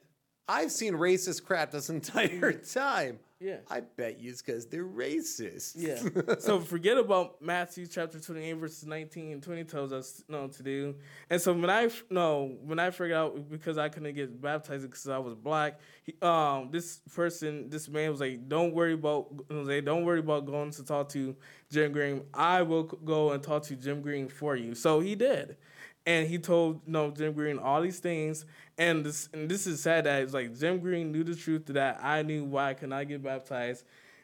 [0.47, 3.19] I've seen racist crap this entire time.
[3.39, 3.57] Yeah.
[3.69, 5.73] I bet you it's because they're racist.
[5.75, 6.35] Yeah.
[6.39, 10.95] so forget about Matthew chapter 28 verses 19 and 20 tells us know, to do.
[11.29, 15.07] And so when I no when I figured out because I couldn't get baptized because
[15.07, 19.85] I was black, he, um this person this man was like, don't worry about like,
[19.85, 21.35] don't worry about going to talk to
[21.71, 22.23] Jim Green.
[22.33, 24.73] I will go and talk to Jim Green for you.
[24.73, 25.57] So he did.
[26.07, 28.45] And he told you know, Jim Green all these things,
[28.77, 31.99] and this and this is sad that it's like Jim Green knew the truth that
[32.01, 33.83] I knew why I could not get baptized,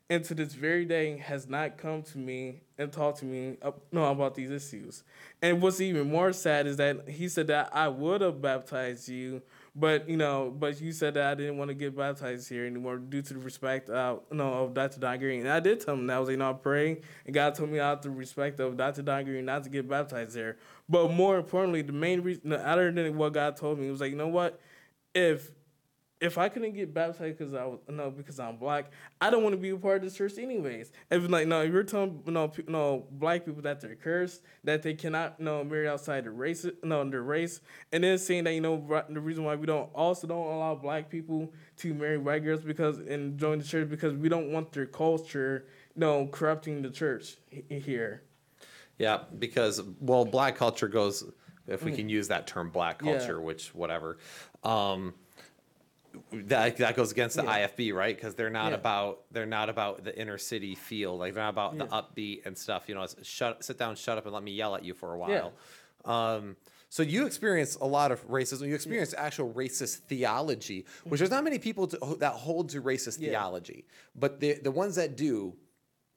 [0.09, 3.57] and to this very day has not come to me and talked to me
[3.91, 5.03] no, about these issues.
[5.41, 9.41] And what's even more sad is that he said that I would have baptized you,
[9.75, 12.97] but you know, but you said that I didn't want to get baptized here anymore
[12.97, 14.99] due to the respect uh, no, of Dr.
[14.99, 15.41] Don Green.
[15.41, 17.79] And I did tell him that I was, you know, praying, and God told me
[17.79, 19.01] out the respect of Dr.
[19.01, 20.57] Don Green not to get baptized there.
[20.87, 24.17] But more importantly, the main reason, other than what God told me, was like, you
[24.17, 24.59] know what,
[25.15, 25.51] if
[26.23, 29.53] if I couldn't get baptized because I was no because I'm black, I don't want
[29.53, 30.91] to be a part of this church anyways.
[31.11, 34.81] If like no, if you're telling no pe- no black people that they're cursed, that
[34.81, 37.59] they cannot no marry outside the race no their race,
[37.91, 41.09] and then saying that you know the reason why we don't also don't allow black
[41.09, 44.85] people to marry white girls because and join the church because we don't want their
[44.85, 47.35] culture no corrupting the church
[47.69, 48.23] here.
[48.97, 51.29] Yeah, because well, black culture goes
[51.67, 53.07] if we can use that term, black Mm.
[53.07, 53.17] Yeah.
[53.17, 54.17] culture, which whatever.
[54.63, 55.13] Um,
[56.31, 57.67] that that goes against the Yeah.
[57.67, 58.15] IFB, right?
[58.15, 58.77] Because they're not Yeah.
[58.77, 61.17] about they're not about the inner city feel.
[61.17, 62.01] Like they're not about the Yeah.
[62.01, 62.87] upbeat and stuff.
[62.87, 65.13] You know, it's shut sit down, shut up, and let me yell at you for
[65.13, 65.53] a while.
[66.05, 66.55] Um,
[66.89, 68.67] So you experience a lot of racism.
[68.67, 73.17] You experience actual racist theology, which there's not many people to, that hold to racist
[73.19, 73.29] Yeah.
[73.29, 75.55] theology, but the the ones that do,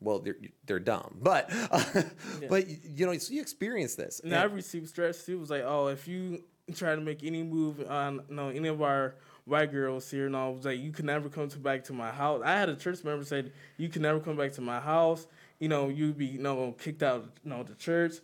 [0.01, 1.17] well, they're they're dumb.
[1.23, 1.49] But
[2.51, 4.21] but you know, so you experience this.
[4.21, 5.37] And I received stress too.
[5.37, 8.83] It was like, oh, if you try to make any move on know, any of
[8.83, 9.15] our
[9.47, 12.11] white girls here, and I was like, you can never come to back to my
[12.11, 12.43] house.
[12.45, 15.27] I had a church member said, you can never come back to my house.
[15.59, 18.17] You know, you'd be you know kicked out you know the church.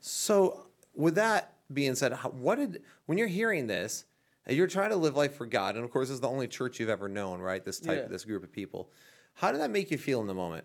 [0.00, 4.06] So, with that being said, what did when you're hearing this,
[4.48, 6.80] you're trying to live life for God, and of course, this is the only church
[6.80, 7.62] you've ever known, right?
[7.62, 8.08] This type, Yeah.
[8.08, 8.90] this group of people.
[9.34, 10.64] How did that make you feel in the moment?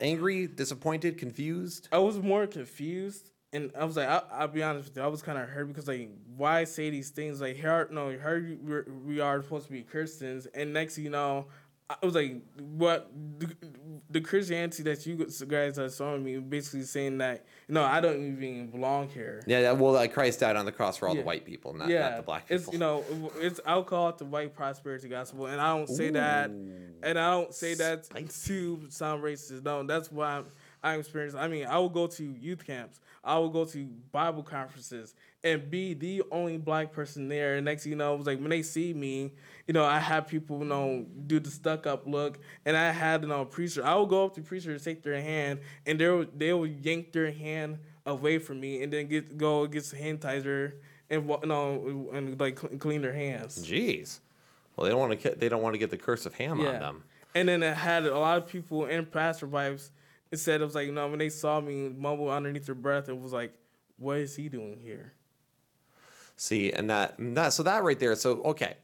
[0.00, 1.88] Angry, disappointed, confused?
[1.90, 5.06] I was more confused, and I was like, I, I'll be honest with you, I
[5.06, 7.40] was kind of hurt because like, why say these things?
[7.40, 11.46] Like, here, no, here we're, we are supposed to be Christians, and next you know,
[11.90, 13.48] I was like, what the,
[14.10, 18.22] the Christianity that you guys are showing me, basically saying that you know I don't
[18.36, 19.42] even belong here.
[19.46, 21.22] Yeah, well, like Christ died on the cross for all Yeah.
[21.22, 22.56] the white people, not, yeah, not the black people.
[22.62, 23.04] it's you know
[23.36, 27.30] it's I'll call it the white prosperity gospel, and I don't say that, and I
[27.30, 28.04] don't say that
[28.44, 29.64] to sound racist.
[29.64, 30.44] No, that's why I'm,
[30.82, 31.40] I'm experiencing.
[31.40, 35.14] I mean, I will go to youth camps, I would go to Bible conferences,
[35.44, 37.56] and be the only black person there.
[37.56, 39.34] And next, you know, it was like when they see me,
[39.66, 43.22] you know, I have people, you know, do the stuck up look, and I had
[43.22, 43.84] you know a preacher.
[43.84, 46.66] I would go up to preachers, and take their hand, and they will they will
[46.66, 50.72] yank their hand away from me, and then get go get sanitizer
[51.10, 53.64] and you know and like clean their hands.
[53.66, 54.20] Jeez.
[54.76, 55.34] Well, they don't want to.
[55.34, 57.04] They don't want to get the curse of Ham on them.
[57.34, 59.90] And then it had a lot of people in pastor wives.
[60.30, 63.08] It said it was like you know when they saw me mumble underneath their breath,
[63.08, 63.52] it was like,
[63.96, 65.12] what is he doing here?
[66.36, 68.14] See, and that that so that right there.
[68.14, 68.74] So okay,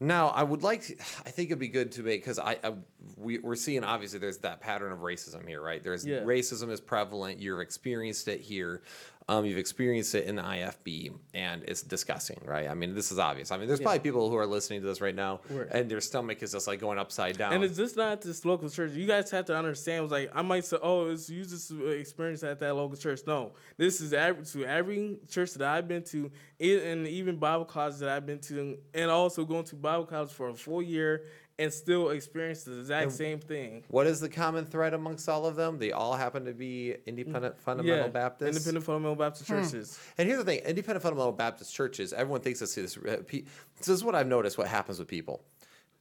[0.00, 0.82] now I would like.
[0.86, 2.74] To, I think it'd be good to make because I, I
[3.16, 5.82] we, we're seeing obviously there's that pattern of racism here, right?
[5.82, 6.18] There's Yeah.
[6.20, 7.38] racism is prevalent.
[7.40, 8.82] You've experienced it here.
[9.32, 12.68] Um, you've experienced it in the IFB, and it's disgusting, right?
[12.68, 13.50] I mean, this is obvious.
[13.50, 15.66] I mean, there's probably people who are listening to this right now, Right.
[15.70, 17.54] and their stomach is just like going upside down.
[17.54, 18.92] And it's just not this local church.
[18.92, 20.02] You guys have to understand.
[20.02, 23.20] Was like I might say, oh, it's you just experience at that local church.
[23.26, 28.00] No, this is every to every church that I've been to, and even Bible colleges
[28.00, 31.24] that I've been to, and also going to Bible college for a full year
[31.62, 33.84] and still experience the exact same thing.
[33.88, 35.78] what is the common thread amongst all of them?
[35.78, 38.56] They all happen to be independent fundamental Baptists.
[38.56, 39.98] independent fundamental Baptist churches.
[40.18, 42.12] And here's the thing: independent fundamental Baptist churches.
[42.12, 44.58] Everyone thinks this is uh, this is what I've noticed.
[44.58, 45.44] What happens with people?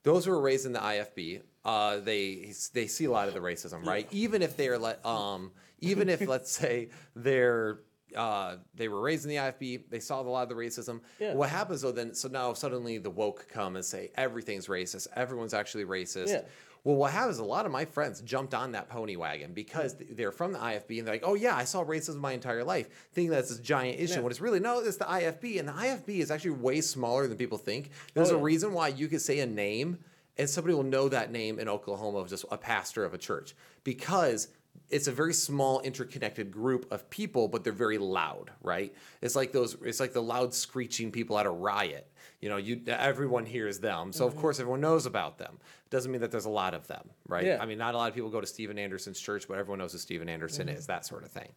[0.03, 3.39] Those who are raised in the IFB, uh, they they see a lot of the
[3.39, 4.07] racism, right?
[4.11, 7.81] Even if they're like, um, even if let's say they're
[8.15, 11.01] uh, they were raised in the IFB, they saw a lot of the racism.
[11.19, 11.33] Yeah.
[11.33, 11.91] What happens though?
[11.91, 15.07] Then so now suddenly the woke come and say everything's racist.
[15.15, 16.29] Everyone's actually racist.
[16.29, 16.41] Yeah.
[16.83, 17.37] Well, what happens?
[17.37, 20.57] A lot of my friends jumped on that pony wagon because th- they're from the
[20.57, 23.59] IFB and they're like, "Oh yeah, I saw racism my entire life," thinking that's this
[23.59, 24.15] giant issue.
[24.15, 24.21] Yeah.
[24.21, 27.37] When it's really no, it's the IFB, and the IFB is actually way smaller than
[27.37, 27.91] people think.
[28.15, 29.99] There's Oh, a reason why you could say a name
[30.37, 33.53] and somebody will know that name in Oklahoma of just a pastor of a church
[33.83, 34.47] because
[34.89, 38.93] it's a very small interconnected group of people but they're very loud right?
[39.21, 42.07] It's like those it's like the loud screeching people at a riot.
[42.41, 44.11] You know you everyone hears them.
[44.11, 44.35] So Mm-hmm.
[44.35, 45.57] of course everyone knows about them.
[45.89, 47.45] Doesn't mean that there's a lot of them right?
[47.45, 47.57] Yeah.
[47.61, 49.91] i mean not a lot of people go to stephen anderson's church but everyone knows
[49.93, 50.77] who stephen anderson Mm-hmm.
[50.77, 51.49] is that sort of thing.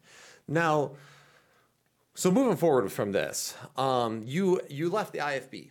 [0.48, 0.92] Now
[2.14, 5.70] so moving forward from this um, you you left the ifb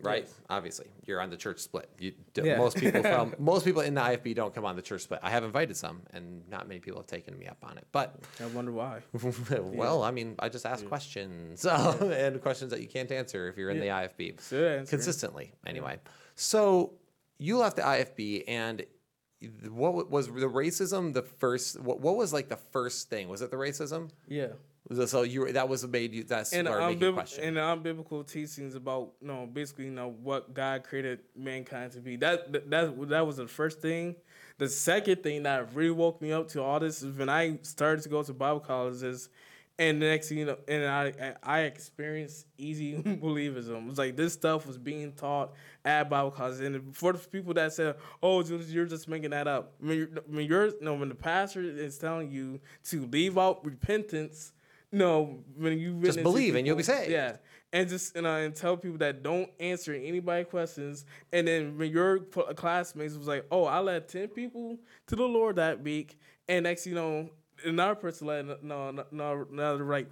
[0.00, 0.24] right?
[0.24, 0.34] Yes.
[0.50, 1.88] obviously you're on the church split.
[1.98, 2.56] You, Yeah.
[2.58, 5.20] most people from most people in the ifb don't come on the church split.
[5.22, 8.16] I have invited some and not many people have taken me up on it but
[8.40, 9.00] I wonder why.
[9.60, 13.70] well i mean i just ask questions and questions that you can't answer if you're
[13.70, 14.40] in the ifb
[14.90, 15.98] consistently anyway.
[16.34, 16.94] So
[17.38, 18.84] you left the ifb and
[19.70, 23.28] what was the racism the first what, what was like the first thing?
[23.28, 24.10] Was it the racism?
[24.26, 24.48] Yeah.
[24.92, 26.68] So you that was made you that's and
[27.14, 31.92] question and the unbiblical teachings about you know basically you know what God created mankind
[31.92, 32.16] to be.
[32.16, 34.14] That that that, that was the first thing.
[34.58, 38.02] The second thing that really woke me up to all this is when I started
[38.02, 39.30] to go to Bible colleges,
[39.78, 43.84] and the next thing you know, and I I experienced easy believism.
[43.84, 45.54] It was like this stuff was being taught
[45.84, 49.72] at Bible colleges, and for the people that said, "Oh, you're just making that up,"
[49.80, 54.52] when you're, when you're no when the pastor is telling you to leave out repentance.
[54.94, 57.10] No, when you to believe and you'll be saved.
[57.10, 57.36] Yeah,
[57.72, 61.04] and just you know, and tell people that don't answer anybody questions.
[61.32, 64.78] And then when your cl- classmates was like, "Oh, I led ten people
[65.08, 66.18] to the Lord that week,"
[66.48, 67.30] and next you know,
[67.64, 70.08] another person led no, no, no another like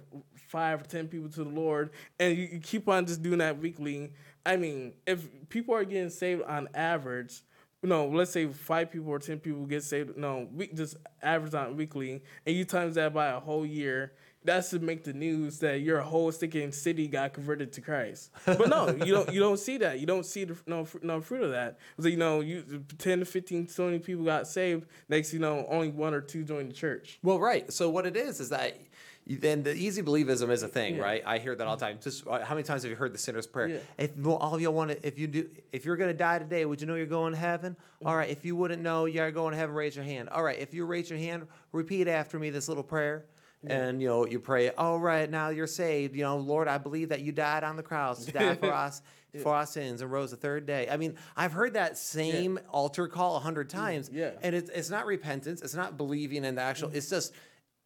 [0.49, 3.59] five or ten people to the Lord, and you, you keep on just doing that
[3.59, 4.11] weekly.
[4.45, 7.41] I mean, if people are getting saved on average.
[7.81, 11.53] you know, let's say five people or ten people get saved, no, we just average
[11.53, 14.13] on weekly, and you times that by a whole year,
[14.45, 18.31] that's to make the news that your whole sticking city got converted to Christ.
[18.45, 19.31] But no, you don't.
[19.31, 19.99] You don't see that.
[19.99, 21.77] You don't see the no no fruit of that.
[21.99, 24.85] So you know, you 10 to 15, 20 people got saved.
[25.09, 27.19] Next, you know, only one or two joined the church.
[27.23, 27.71] Well, right.
[27.71, 28.77] So what it is is that
[29.25, 31.01] then the easy believism is a thing, Yeah.
[31.03, 31.23] right?
[31.25, 31.99] I hear that all the time.
[32.01, 33.69] Just uh, how many times have you heard the sinner's prayer?
[33.69, 33.77] Yeah.
[33.97, 36.65] If well, all of y'all want to, if you do, if you're gonna die today,
[36.65, 37.73] would you know you're going to heaven?
[37.73, 38.07] Mm-hmm.
[38.07, 38.29] All right.
[38.29, 40.27] If you wouldn't know you're going to heaven, raise your hand.
[40.27, 40.59] All right.
[40.59, 43.23] If you raise your hand, repeat after me this little prayer.
[43.65, 44.69] And you know you pray.
[44.71, 46.15] All right, now you're saved.
[46.15, 49.01] You know, Lord, I believe that you died on the cross, died for us,
[49.41, 50.87] for our sins, and rose the third day.
[50.89, 54.09] I mean, I've heard that same altar call a hundred mm, times.
[54.13, 54.31] Yeah.
[54.41, 55.61] and it's it's not repentance.
[55.61, 56.89] It's not believing in the actual.
[56.89, 56.95] Mm.
[56.95, 57.33] It's just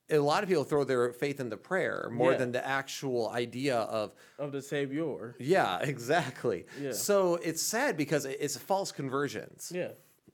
[0.10, 2.38] a lot of people throw their faith in the prayer more Yeah.
[2.38, 5.36] than the actual idea of Of the Savior.
[5.38, 6.66] yeah, exactly.
[6.82, 6.94] Yeah.
[6.94, 9.72] So it's sad because it's false conversions.
[9.74, 9.90] Yeah.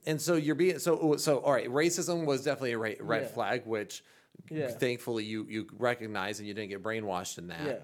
[0.06, 1.38] And so you're being so so.
[1.38, 3.28] All right, racism was definitely a ra- red Yeah.
[3.28, 4.04] flag, which
[4.50, 4.68] Yeah.
[4.68, 7.66] thankfully you you recognize and you didn't get brainwashed in that.
[7.66, 7.76] Yeah.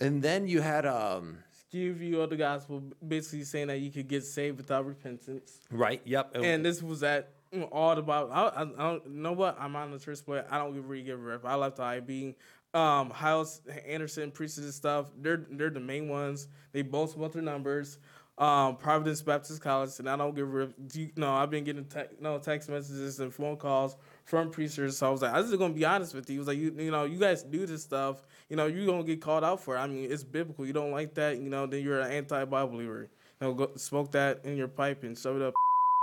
[0.00, 4.08] And then you had um Skew view of the gospel, basically saying that you could
[4.08, 5.58] get saved without repentance.
[5.70, 6.00] right.
[6.04, 6.36] Yep.
[6.36, 7.30] And this was at
[7.72, 8.30] all the Bible.
[8.32, 10.46] I, I, I don't you know what I'm on the church split.
[10.50, 11.44] I don't really give a rip.
[11.44, 12.36] I left the IB.
[12.74, 15.06] Um, Hyles Anderson preaches and stuff.
[15.20, 16.48] They're they're the main ones.
[16.72, 17.98] They both want their numbers.
[18.36, 20.74] Um, Providence Baptist College, and I don't give a rip.
[20.86, 23.96] Do You know, I've been getting te- no text messages and phone calls
[24.28, 24.98] from preachers.
[24.98, 26.34] So I was like, I was just gonna be honest with you.
[26.34, 28.26] He was like, you, you know, you guys do this stuff.
[28.50, 29.80] You know, you're gonna get called out for it.
[29.80, 30.66] I mean, it's biblical.
[30.66, 33.08] You don't like that, you know, then you're an anti-Bible believer.
[33.40, 35.54] You know, go smoke that in your pipe and shove it up.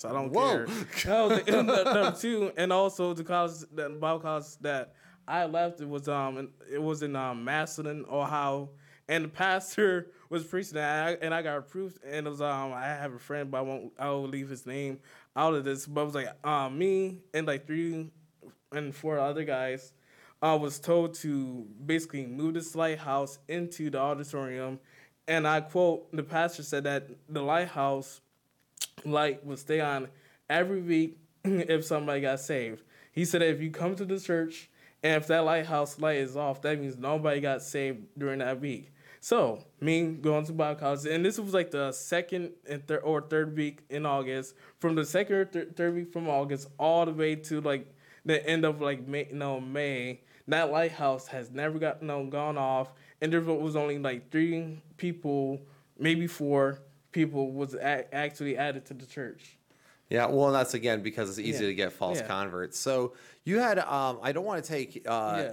[0.04, 0.66] I don't Whoa.
[0.92, 1.28] care.
[1.28, 4.94] Was the, number two, and also the college, the Bible college that
[5.28, 5.80] I left.
[5.80, 8.70] It was um, it was in um, Massillon, Ohio,
[9.08, 12.00] and the pastor was preaching, and I, and I got approved.
[12.04, 14.66] And it was um, I have a friend, but I won't, I will leave his
[14.66, 15.00] name
[15.36, 15.86] out of this.
[15.86, 18.10] But it was like um, me and like three
[18.76, 19.94] and four other guys.
[20.42, 24.80] I was told to basically move this lighthouse into the auditorium,
[25.28, 28.22] and I quote: the pastor said that the lighthouse
[29.04, 30.10] light would stay on
[30.50, 32.84] every week if somebody got saved.
[33.12, 34.70] He said if you come to the church
[35.04, 38.92] and if that lighthouse light is off, that means nobody got saved during that week.
[39.22, 43.56] So me going to Bible college, and this was like the second and or third
[43.56, 44.56] week in August.
[44.80, 47.95] From the second or thir- third week from August all the way to like
[48.26, 52.92] the end of like May, no May, that lighthouse has never got no gone off,
[53.22, 55.62] and there was only like three people,
[55.98, 56.80] maybe four
[57.12, 59.58] people was a- actually added to the church.
[60.10, 61.70] Yeah, well, that's again because it's easy Yeah.
[61.70, 62.28] to get false Yeah.
[62.28, 62.78] converts.
[62.78, 63.14] So
[63.44, 65.52] you had, um, I don't want to take uh, Yeah.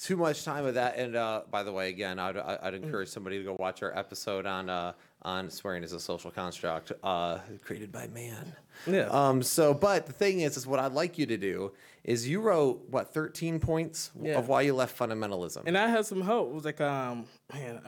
[0.00, 0.96] too much time of that.
[0.96, 2.58] And uh, by the way, again, I'd, Mm.
[2.64, 4.94] I'd encourage somebody to go watch our episode on uh,
[5.24, 8.54] on swearing is a social construct uh, created by man.
[8.86, 9.08] Yeah.
[9.10, 9.42] Um.
[9.42, 11.72] So, but the thing is, is what I'd like you to do
[12.02, 14.38] is you wrote what 13 points Yeah.
[14.38, 15.62] of why you left fundamentalism.
[15.66, 16.50] And I had some help.
[16.50, 17.80] It was like, um, man,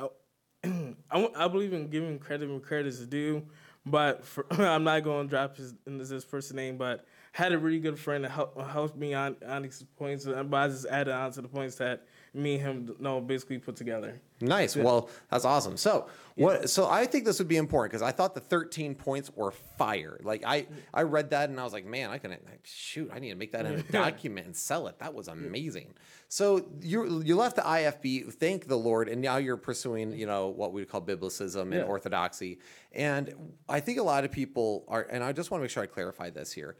[1.11, 3.43] I believe in giving credit when credit is due,
[3.85, 7.79] but for, I'm not going to drop his this person's name, but had a really
[7.81, 11.13] good friend that helped, helped me on, on these points, and but I just added
[11.13, 14.21] on to the points that me and him, you know, basically put together.
[14.41, 14.77] Nice.
[14.77, 15.77] Well, that's awesome.
[15.77, 16.69] So what?
[16.69, 20.21] So I think this would be important because I thought the 13 points were fire.
[20.23, 23.11] Like I, I read that and I was like, man, I can like, shoot.
[23.13, 24.99] I need to make that in a document and sell it.
[24.99, 25.95] That was amazing.
[26.29, 28.35] So you you left the IFB.
[28.35, 31.83] Thank the Lord, and now you're pursuing you know what we call biblicism and Yeah.
[31.85, 32.59] orthodoxy.
[32.93, 33.33] And
[33.69, 35.87] I think a lot of people are, and I just want to make sure I
[35.87, 36.77] clarify this here.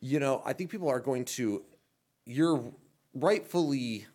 [0.00, 1.64] You know, I think people are going to.
[2.26, 2.62] You're
[3.14, 4.06] rightfully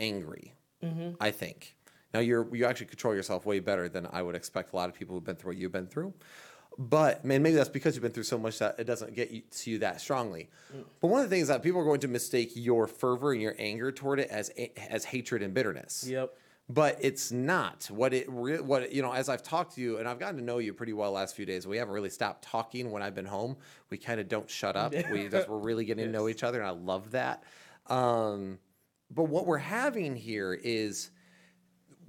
[0.00, 0.54] angry.
[0.82, 1.10] Mm-hmm.
[1.20, 1.74] I think.
[2.14, 4.94] Now you're you actually control yourself way better than I would expect a lot of
[4.94, 6.14] people who've been through what you've been through.
[6.78, 9.42] But man, maybe that's because you've been through so much that it doesn't get you,
[9.50, 10.48] to you that strongly.
[11.00, 13.56] But one of the things that people are going to mistake your fervor and your
[13.58, 14.50] anger toward it as
[14.88, 16.06] as hatred and bitterness.
[16.08, 16.34] Yep.
[16.70, 19.12] But it's not what it re- what it- you know.
[19.12, 21.46] As I've talked to you and I've gotten to know you pretty well last few
[21.46, 23.56] days, we haven't really stopped talking when I've been home.
[23.90, 24.94] We kind of don't shut up.
[25.10, 27.42] We just we're really getting to know each other, and I love that.
[27.86, 28.58] Um,
[29.10, 31.10] but what we're having here is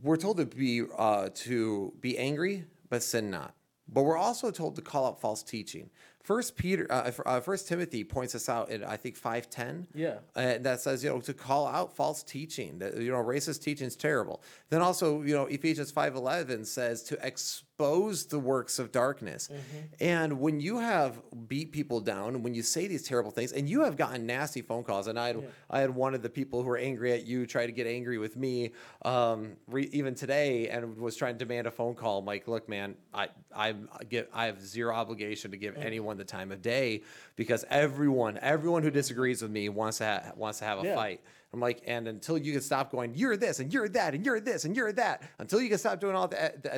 [0.01, 3.53] we're told to be uh, to be angry but sin not.
[3.91, 5.89] But we're also told to call out false teaching.
[6.23, 10.17] First peter uh, uh, first timothy points us out in i think 510 Yeah.
[10.35, 13.87] uh, that says you know to call out false teaching that you know racist teaching
[13.87, 14.43] is terrible.
[14.69, 19.49] Then also you know ephesians 5.11 says to ex expose the works of darkness.
[20.01, 23.69] And when you have beat people down, and when you say these terrible things, and
[23.69, 26.61] you have gotten nasty phone calls, and I had, I had one of the people
[26.61, 28.71] who were angry at you try to get angry with me,
[29.05, 32.19] um, re- even today, and was trying to demand a phone call.
[32.19, 33.73] I'm like, look, man, I I
[34.09, 37.03] get I have zero obligation to give anyone the time of day
[37.37, 40.95] because everyone everyone who disagrees with me wants to ha- wants to have a Yeah.
[40.95, 41.21] fight.
[41.51, 44.39] I'm like, and until you can stop going, you're this and you're that and you're
[44.39, 46.69] this and you're that, until you can stop doing all the, the,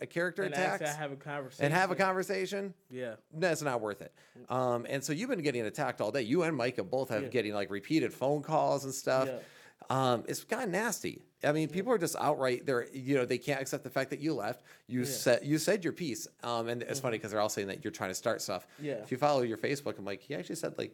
[0.00, 1.64] the character And attacks actually have a conversation.
[1.64, 3.14] and have a conversation, Yeah.
[3.32, 4.12] that's not worth it.
[4.50, 6.22] Um, and so you've been getting attacked all day.
[6.22, 7.28] You and Micah both have Yeah.
[7.30, 9.28] getting like repeated phone calls and stuff.
[9.28, 9.38] Yeah.
[9.90, 11.22] Um, it's gotten nasty.
[11.42, 12.66] I mean, people are just outright.
[12.66, 14.62] They're you know they can't accept the fact that you left.
[14.88, 16.26] You said you said your piece.
[16.42, 18.66] Um, and it's funny because they're all saying that you're trying to start stuff.
[18.74, 18.84] Mm-hmm.
[18.84, 18.92] Yeah.
[18.94, 20.92] If you follow your Facebook, I'm like he actually said like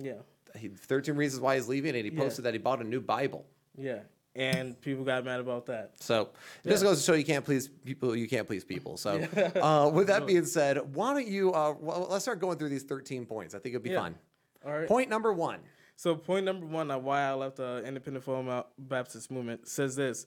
[0.00, 0.14] Yeah.
[0.56, 2.18] He, 13 reasons why he's leaving, and he Yeah.
[2.20, 3.46] posted that he bought a new Bible.
[3.76, 4.00] Yeah.
[4.34, 5.92] And people got mad about that.
[6.00, 6.30] So
[6.64, 8.16] it just goes to show you can't please people.
[8.16, 8.96] You can't please people.
[8.96, 9.20] So
[9.62, 11.52] uh, with that being said, why don't you?
[11.52, 13.54] Uh, well, let's start going through these 13 points.
[13.54, 14.00] I think it'd be Yeah.
[14.00, 14.14] fun.
[14.64, 14.88] All right.
[14.88, 15.60] Point number one.
[15.96, 20.24] So point number one on why I left the Independent Fundamental Baptist movement says this: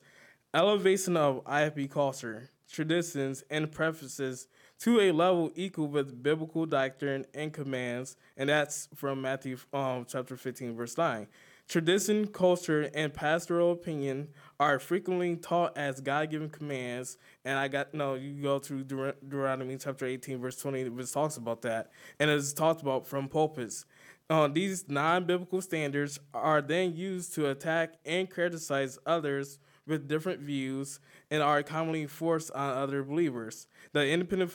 [0.54, 4.46] elevation of IFB culture, traditions, and preferences
[4.80, 10.36] to a level equal with biblical doctrine and commands, and that's from Matthew um, chapter
[10.36, 11.28] fifteen, verse nine.
[11.68, 14.28] Tradition, culture, and pastoral opinion
[14.60, 18.14] are frequently taught as God-given commands, and I got no.
[18.14, 22.52] You go through Deut- Deuteronomy chapter eighteen, verse twenty, which talks about that, and it's
[22.52, 23.84] talked about from pulpits.
[24.28, 31.00] Uh, these non-biblical standards are then used to attack and criticize others with different views
[31.30, 33.66] and are commonly forced on other believers.
[33.92, 34.52] The independent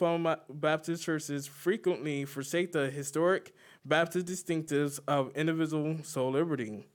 [0.48, 3.54] Baptist churches frequently forsake the historic
[3.84, 6.86] Baptist distinctives of individual soul liberty.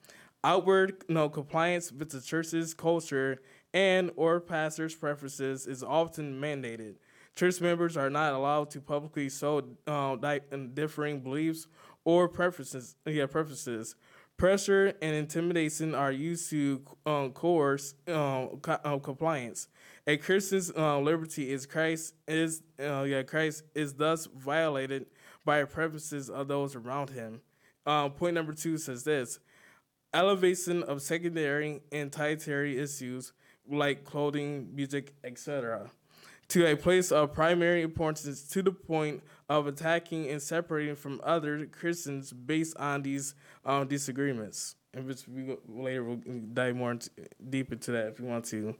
[0.43, 3.41] Outward no compliance with the church's culture
[3.73, 6.95] and or pastors' preferences is often mandated.
[7.35, 10.15] Church members are not allowed to publicly show uh,
[10.73, 11.67] differing beliefs
[12.03, 12.95] or preferences.
[13.05, 13.95] Yeah, preferences.
[14.37, 19.67] Pressure and intimidation are used to um, coerce um, co- uh, compliance.
[20.05, 25.07] A Christian's uh, liberty is Christ is uh, yeah Christ is thus violated
[25.43, 27.41] by the preferences of those around him.
[27.87, 29.39] Um, point number two says this:
[30.13, 33.33] elevation of secondary and tertiary issues
[33.67, 35.89] like clothing, music, etc.,
[36.49, 41.65] to a place of primary importance to the point of attacking and separating from other
[41.65, 43.35] Christians based on these
[43.65, 44.75] um, disagreements.
[44.93, 46.21] And we go, later we'll
[46.53, 47.09] dive more into,
[47.49, 48.75] deep into that if you want to.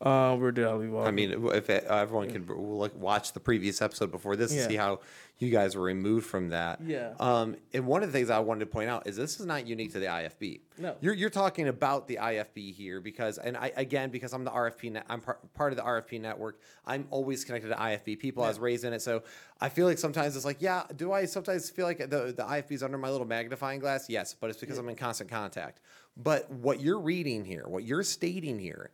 [0.00, 1.08] Uh, where did I leave off?
[1.08, 4.68] I mean, if it, everyone can look, watch the previous episode before this and Yeah.
[4.68, 5.00] see how
[5.38, 6.80] you guys were removed from that.
[6.84, 7.14] Yeah.
[7.18, 9.66] Um, and one of the things I wanted to point out is this is not
[9.66, 10.60] unique to the IFB.
[10.78, 10.94] No.
[11.00, 14.92] You're, you're talking about the IFB here because, and I again because I'm the RFP,
[14.92, 16.60] net, I'm par- part of the RFP network.
[16.86, 18.44] I'm always connected to IFB people.
[18.44, 19.24] I was raised in it, so
[19.60, 20.84] I feel like sometimes it's like, yeah.
[20.94, 24.08] Do I sometimes feel like the the IFB is under my little magnifying glass?
[24.08, 25.80] Yes, but it's because I'm in constant contact.
[26.16, 28.90] But what you're reading here, what you're stating here,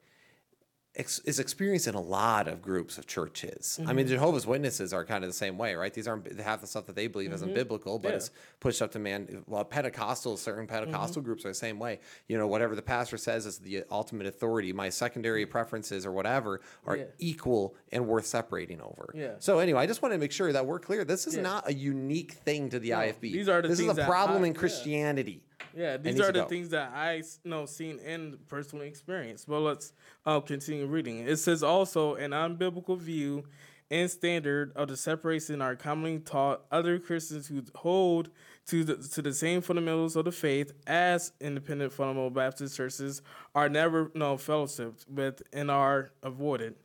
[0.97, 3.78] ex- is experienced in a lot of groups of churches.
[3.80, 3.97] I Mm-hmm.
[3.97, 5.92] mean, Jehovah's Witnesses are kind of the same way, right?
[5.92, 8.12] These aren't half the stuff that they believe isn't biblical, but Mm-hmm.
[8.12, 8.16] Yeah.
[8.16, 8.30] it's
[8.61, 9.42] pushed up to man.
[9.47, 11.26] Well, Pentecostals, certain Pentecostal Mm-hmm.
[11.26, 12.01] groups are the same way.
[12.28, 14.72] You know, whatever the pastor says is the ultimate authority.
[14.72, 17.01] My secondary preferences or whatever are Mm-hmm.
[17.03, 17.07] Yeah.
[17.18, 19.11] equal and worth separating over.
[19.14, 19.32] Yeah.
[19.38, 21.05] So anyway, I just want to make sure that we're clear.
[21.05, 21.42] This is Yeah.
[21.42, 23.20] not a unique thing to the IFB.
[23.32, 24.55] these are the this is a problem I- in.
[24.55, 25.42] Christianity.
[25.76, 26.46] Yeah, these are the go.
[26.46, 29.48] things that I know seen and personally experienced.
[29.48, 29.92] But let's
[30.24, 31.26] uh, continue reading.
[31.26, 33.44] It says also an unbiblical view
[33.90, 38.30] and standard of the separation are commonly taught other Christians who hold
[38.66, 43.20] to the to the same fundamentals of the faith as independent fundamental Baptist churches
[43.55, 46.76] are never no fellowshipped with and are avoided.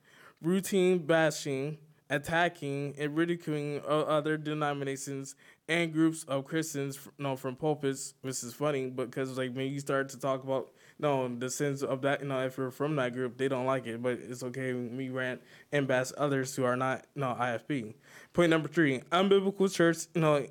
[0.41, 1.77] Routine bashing
[2.09, 5.35] attacking and ridiculing other denominations
[5.69, 9.79] and groups of Christians, you know, from pulpits, which is funny because like when you
[9.79, 12.97] start to talk about you know, the sins of that, you know, if you're from
[12.97, 15.41] that group, they don't like it, but it's okay we rant
[15.71, 17.93] and bash others who are not, you know, IFB.
[18.33, 20.45] Point number three, unbiblical church, you know,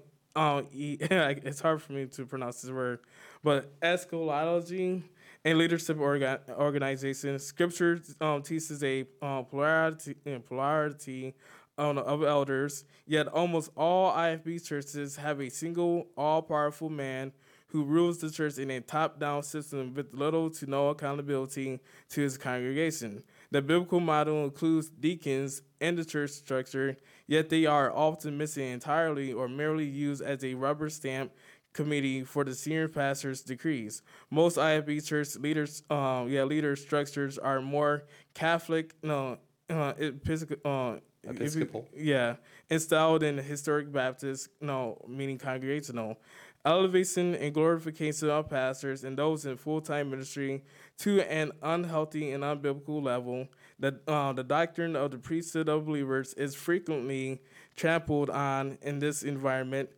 [0.72, 3.00] e- it's hard for me to pronounce this word,
[3.42, 5.02] but eschatology
[5.44, 7.38] and leadership orga- organization.
[7.38, 10.14] Scripture um, teaches a uh, plurality,
[10.46, 11.34] plurality
[11.78, 17.32] of elders, yet almost all IFB churches have a single, all-powerful man
[17.68, 22.38] who rules the church in a top-down system with little to no accountability to his
[22.38, 23.22] congregation.
[23.50, 29.32] The biblical model includes deacons in the church structure, yet they are often missing entirely
[29.32, 31.30] or merely used as a rubber stamp
[31.74, 34.02] committee for the senior pastor's decrees.
[34.30, 38.04] Most IFB church leaders, um, yeah, leader structures are more
[38.34, 40.96] Catholic, no, uh, Episcopal, uh,
[41.30, 42.36] if you- yeah,
[42.70, 46.18] installed in historic Baptist, no, meaning congregational,
[46.64, 50.64] elevation and glorification of pastors and those in full time ministry
[50.98, 53.48] to an unhealthy and unbiblical level.
[53.78, 57.40] The, uh, the doctrine of the priesthood of believers is frequently
[57.76, 59.90] trampled on in this environment.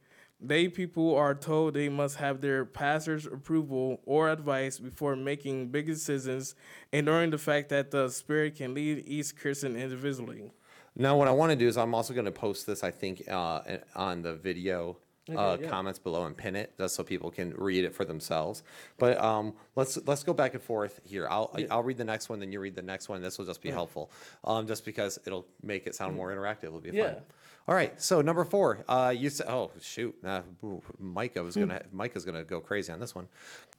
[0.43, 5.87] They people are told they must have their pastor's approval or advice before making big
[5.87, 6.55] decisions,
[6.93, 10.51] ignoring the fact that the Spirit can lead each Christian individually.
[10.97, 13.23] Now, what I want to do is I'm also going to post this, I think,
[13.29, 13.61] uh,
[13.95, 14.97] on the video
[15.37, 15.69] uh, yeah.
[15.69, 18.63] comments below and pin it just so people can read it for themselves.
[18.99, 21.29] But um, let's let's go back and forth here.
[21.29, 23.23] I'll I'll read the next one, then you read the next one.
[23.23, 24.11] This will just be helpful,
[24.45, 26.65] um, just because it'll make it sound more interactive.
[26.65, 27.15] It'll be Yeah.
[27.15, 27.23] fun.
[27.71, 28.03] All right.
[28.03, 32.43] So number four, uh, you said, oh shoot, uh, ooh, Micah was gonna Micah's gonna
[32.43, 33.29] go crazy on this one.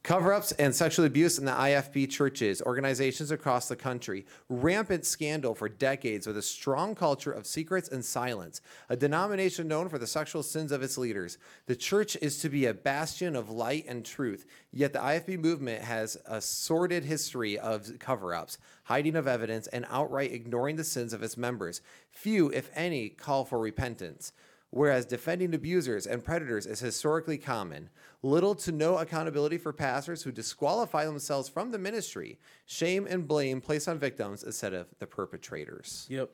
[0.01, 5.69] Cover-ups and sexual abuse in the IFB churches, organizations across the country, rampant scandal for
[5.69, 10.41] decades with a strong culture of secrets and silence, a denomination known for the sexual
[10.41, 11.37] sins of its leaders.
[11.67, 15.84] The church is to be a bastion of light and truth, yet the IFB movement
[15.84, 21.24] has a sordid history of cover-ups, hiding of evidence, and outright ignoring the sins of
[21.24, 21.82] its members.
[22.09, 24.32] Few, if any, call for repentance
[24.72, 27.89] whereas defending abusers and predators is historically common.
[28.24, 33.61] Little to no accountability for pastors who disqualify themselves from the ministry, shame and blame
[33.61, 36.07] placed on victims instead of the perpetrators.
[36.09, 36.30] Yep.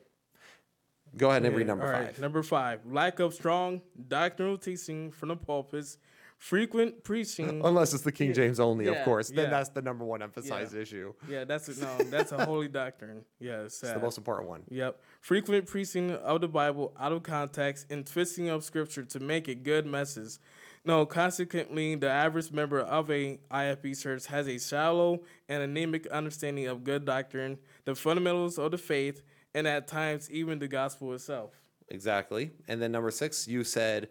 [1.16, 2.06] Go ahead and read number all five.
[2.06, 5.98] right, Number five, lack of strong doctrinal teaching from the pulpits,
[6.38, 7.60] frequent preaching.
[7.64, 9.28] Unless it's the King James only, of course.
[9.28, 9.50] Then yeah.
[9.50, 11.12] that's the number one emphasized issue.
[11.28, 13.24] yeah, that's a, no, that's a holy doctrine.
[13.40, 13.96] Yeah, it's sad.
[13.96, 14.62] the most important one.
[14.70, 15.00] Yep.
[15.20, 19.54] Frequent preaching of the Bible out of context and twisting of scripture to make a
[19.54, 20.38] good message.
[20.84, 26.66] No, consequently, the average member of a IFB church has a shallow and anemic understanding
[26.66, 29.22] of good doctrine, the fundamentals of the faith,
[29.54, 31.50] and at times even the gospel itself.
[31.88, 32.52] Exactly.
[32.68, 34.08] And then number six, you said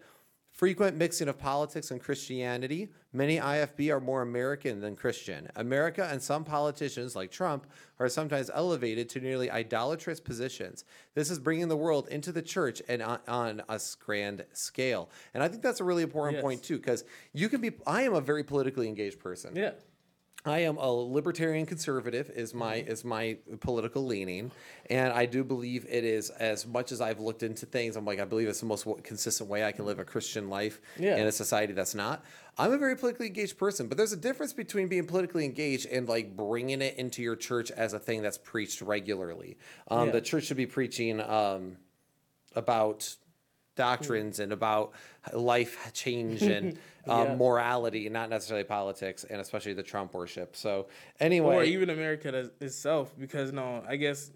[0.58, 2.88] frequent mixing of politics and Christianity.
[3.12, 5.48] Many IFB are more American than Christian.
[5.54, 7.68] America and some politicians, like Trump,
[8.00, 10.84] are sometimes elevated to nearly idolatrous positions.
[11.14, 15.10] This is bringing the world into the church and on, on a grand scale.
[15.32, 16.42] And I think that's a really important Yes.
[16.42, 19.54] point, too, because you can be, I am a very politically engaged person.
[19.54, 19.70] Yeah.
[20.44, 24.52] I am a libertarian conservative is my is my political leaning,
[24.88, 27.96] and I do believe it is as much as I've looked into things.
[27.96, 30.80] I'm like I believe it's the most consistent way I can live a Christian life
[30.98, 31.16] Yeah.
[31.16, 32.24] in a society that's not.
[32.56, 36.08] I'm a very politically engaged person, but there's a difference between being politically engaged and
[36.08, 39.58] like bringing it into your church as a thing that's preached regularly.
[39.88, 40.12] Um, Yeah.
[40.12, 41.76] The church should be preaching um,
[42.54, 43.16] about
[43.78, 44.42] doctrines mm.
[44.44, 44.92] and about
[45.32, 47.36] life change and um, Yeah.
[47.36, 50.54] morality, not necessarily politics, and especially the Trump worship.
[50.54, 50.88] So
[51.20, 54.30] anyway, or even America itself, because no, I guess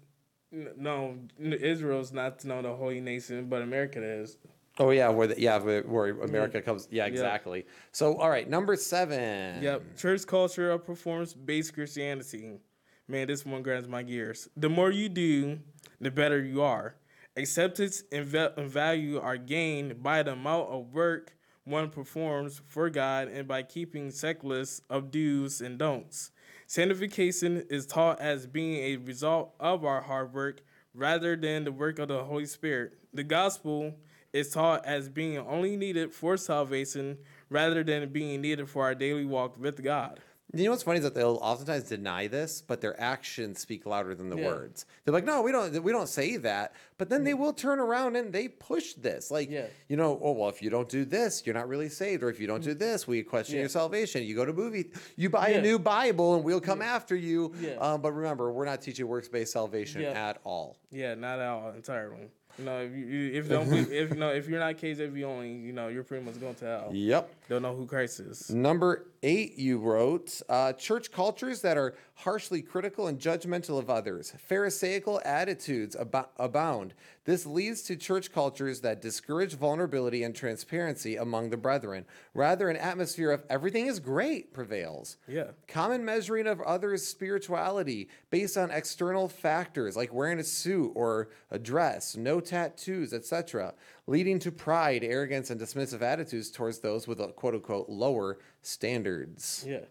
[0.51, 4.37] no, Israel's not no the holy nation, but America is.
[4.79, 6.65] oh yeah, where the, yeah where, where America mm.
[6.65, 7.65] comes, yeah, exactly.
[7.91, 9.61] So all right, number seven.
[9.61, 12.59] Yep, church culture of performance-based Christianity.
[13.07, 14.47] Man, this one grinds my gears.
[14.55, 15.59] The more you do,
[15.99, 16.95] the better you are.
[17.35, 22.89] Acceptance and, va- and value are gained by the amount of work one performs for
[22.89, 26.31] God and by keeping checklists of do's and don'ts.
[26.67, 30.61] Sanctification is taught as being a result of our hard work
[30.93, 32.93] rather than the work of the Holy Spirit.
[33.13, 33.95] The gospel
[34.31, 37.17] is taught as being only needed for salvation
[37.49, 40.19] rather than being needed for our daily walk with God.
[40.55, 44.13] You know what's funny is that they'll oftentimes deny this, but their actions speak louder
[44.13, 44.45] than the Yeah.
[44.45, 44.85] words.
[45.03, 46.75] They're like, no, we don't, we don't say that.
[46.99, 49.65] But then they will turn around and they push this, like, Yeah.
[49.87, 52.39] you know, oh well, if you don't do this, you're not really saved, or if
[52.39, 53.61] you don't do this, we question Mm.
[53.61, 54.21] Your salvation.
[54.23, 57.51] You go to movie, you buy a new Bible, and we'll come after you.
[57.59, 57.71] Yeah.
[57.77, 60.11] Um, but remember, we're not teaching works-based salvation Yeah.
[60.29, 60.77] at all.
[60.91, 62.29] Yeah, not at all entirely.
[62.59, 65.51] You know, if you, if don't be, if you know if you're not KJV only,
[65.53, 66.89] you know you're pretty much going to hell.
[66.93, 67.33] Yep.
[67.49, 68.51] Don't know who Christ is.
[68.51, 74.33] Number eight, you wrote uh, church cultures that are harshly critical and judgmental of others.
[74.37, 76.93] Pharisaical attitudes abo- abound.
[77.25, 82.05] This leads to church cultures that discourage vulnerability and transparency among the brethren.
[82.33, 85.17] Rather, an atmosphere of everything is great prevails.
[85.27, 85.51] Yeah.
[85.67, 91.57] Common measuring of others' spirituality based on external factors like wearing a suit or a
[91.57, 93.73] dress, no tattoos, etc.,
[94.07, 99.65] leading to pride, arrogance, and dismissive attitudes towards those with a quote unquote lower standards.
[99.67, 99.85] Yeah.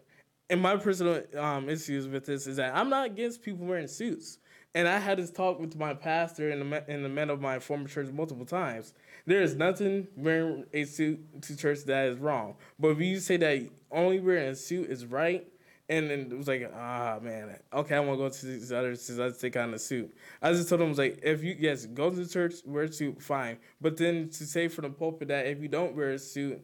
[0.49, 4.39] And my personal um, issues with this is that I'm not against people wearing suits.
[4.75, 7.59] And I had this talk with my pastor and the, and the men of my
[7.59, 8.93] former church multiple times.
[9.25, 12.55] There is nothing wearing a suit to church that is wrong.
[12.79, 15.47] But if you say that only wearing a suit is right,
[15.89, 18.95] And then it was like, ah man, okay, I want to go to these other
[18.95, 20.15] since I take on the suit.
[20.41, 22.83] I just told him I was like, if you yes, go to the church, wear
[22.83, 23.57] a suit, fine.
[23.81, 26.63] But then to say from the pulpit that if you don't wear a suit,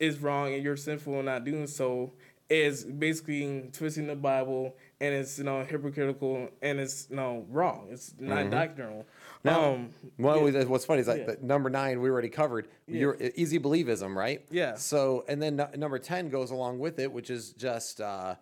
[0.00, 2.12] is wrong and you're sinful in not doing so
[2.48, 7.86] is basically twisting the Bible and it's you know hypocritical and it's you know wrong.
[7.90, 9.06] It's not doctrinal.
[9.42, 11.34] Now, um, well, what's funny is like Yeah.
[11.40, 12.68] number nine we already covered.
[12.86, 14.44] Your easy believism, right?
[14.50, 14.74] Yeah.
[14.74, 18.34] So and then nu- number ten goes along with it, which is just uh,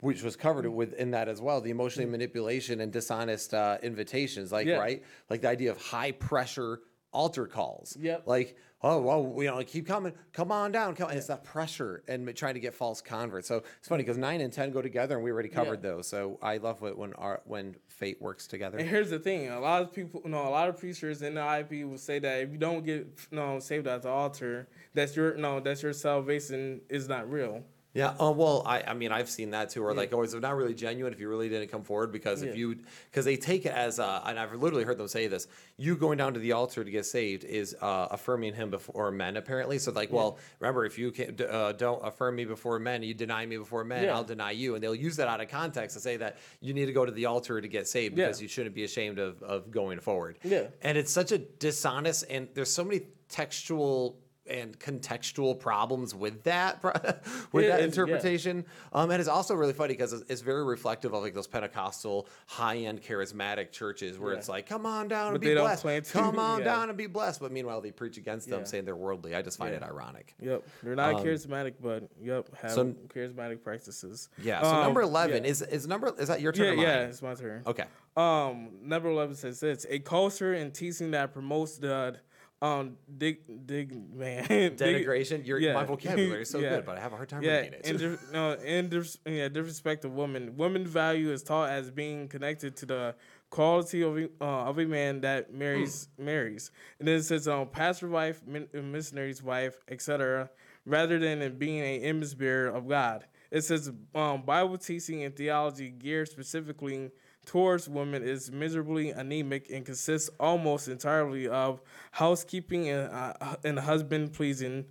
[0.00, 1.60] which was covered within that as well.
[1.60, 4.76] The emotionally manipulation and dishonest uh, invitations, like Yeah.
[4.78, 6.80] right, like the idea of high pressure
[7.12, 7.96] altar calls.
[7.98, 8.24] Yep.
[8.26, 11.10] Like oh well, you know, keep coming, come on down, come.
[11.10, 13.48] It's that pressure and trying to get false converts.
[13.48, 16.06] So it's funny because nine and ten go together, and we already covered those.
[16.06, 18.78] So I love it when our when fate works together.
[18.78, 21.34] And here's the thing: a lot of people, you know, a lot of preachers in
[21.34, 24.68] the ip will say that if you don't get, you know, saved at the altar,
[24.94, 27.62] that's your, no, that's your salvation is not real.
[27.96, 28.14] Yeah.
[28.20, 30.74] Oh well, I I mean I've seen that too, where like always they're not really
[30.74, 32.76] genuine if you really didn't come forward because if you
[33.10, 36.18] because they take it as uh, and I've literally heard them say this: you going
[36.18, 39.78] down to the altar to get saved is uh, affirming him before men apparently.
[39.78, 43.46] So like, well, remember if you can, uh, don't affirm me before men, you deny
[43.46, 44.14] me before men, Yeah.
[44.14, 46.86] I'll deny you, and they'll use that out of context to say that you need
[46.86, 48.26] to go to the altar to get saved Yeah.
[48.26, 50.38] because you shouldn't be ashamed of of going forward.
[50.44, 50.64] Yeah.
[50.82, 54.18] And it's such a dishonest and there's so many textual
[54.48, 56.82] and contextual problems with that
[57.52, 58.02] with It that is, yeah.
[58.02, 61.46] interpretation um, and it's also really funny because it's, it's very reflective of like those
[61.46, 64.38] pentecostal high-end charismatic churches where Yeah.
[64.38, 66.64] it's like come on down But and be blessed come on yeah.
[66.64, 69.58] down and be blessed but meanwhile they preach against them saying they're worldly i just
[69.58, 74.28] find it ironic Yep, they're not charismatic, but yep, have So- charismatic practices.
[74.42, 75.50] yeah so Um, number 11 yeah.
[75.50, 77.62] is is number is that your turn Yeah, or yeah, it's my turn.
[77.66, 77.84] okay
[78.16, 82.16] Um, number eleven says this: a culture and teaching that promotes the
[82.62, 85.74] um dig dig man dig- denigration your yeah.
[85.74, 86.70] my vocabulary is so Yeah.
[86.70, 89.18] good but i have a hard time yeah, reading it in dis- no, in dis-
[89.26, 90.56] yeah, disrespect of women.
[90.56, 93.14] Women value is taught as being connected to the
[93.50, 97.68] quality of a- uh, of a man that marries marries, and then it says um
[97.68, 100.48] pastor wife, min- missionary's wife, etc.
[100.86, 103.26] Rather than it being a image bearer of God.
[103.50, 107.10] It says um, Bible teaching and theology geared specifically
[107.46, 111.80] towards women is miserably anemic and consists almost entirely of
[112.10, 114.84] housekeeping and, uh, and husband pleasing.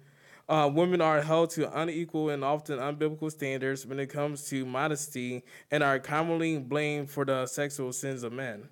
[0.47, 5.43] Uh, women are held to unequal and often unbiblical standards when it comes to modesty
[5.72, 8.70] and are commonly blamed for the sexual sins of men.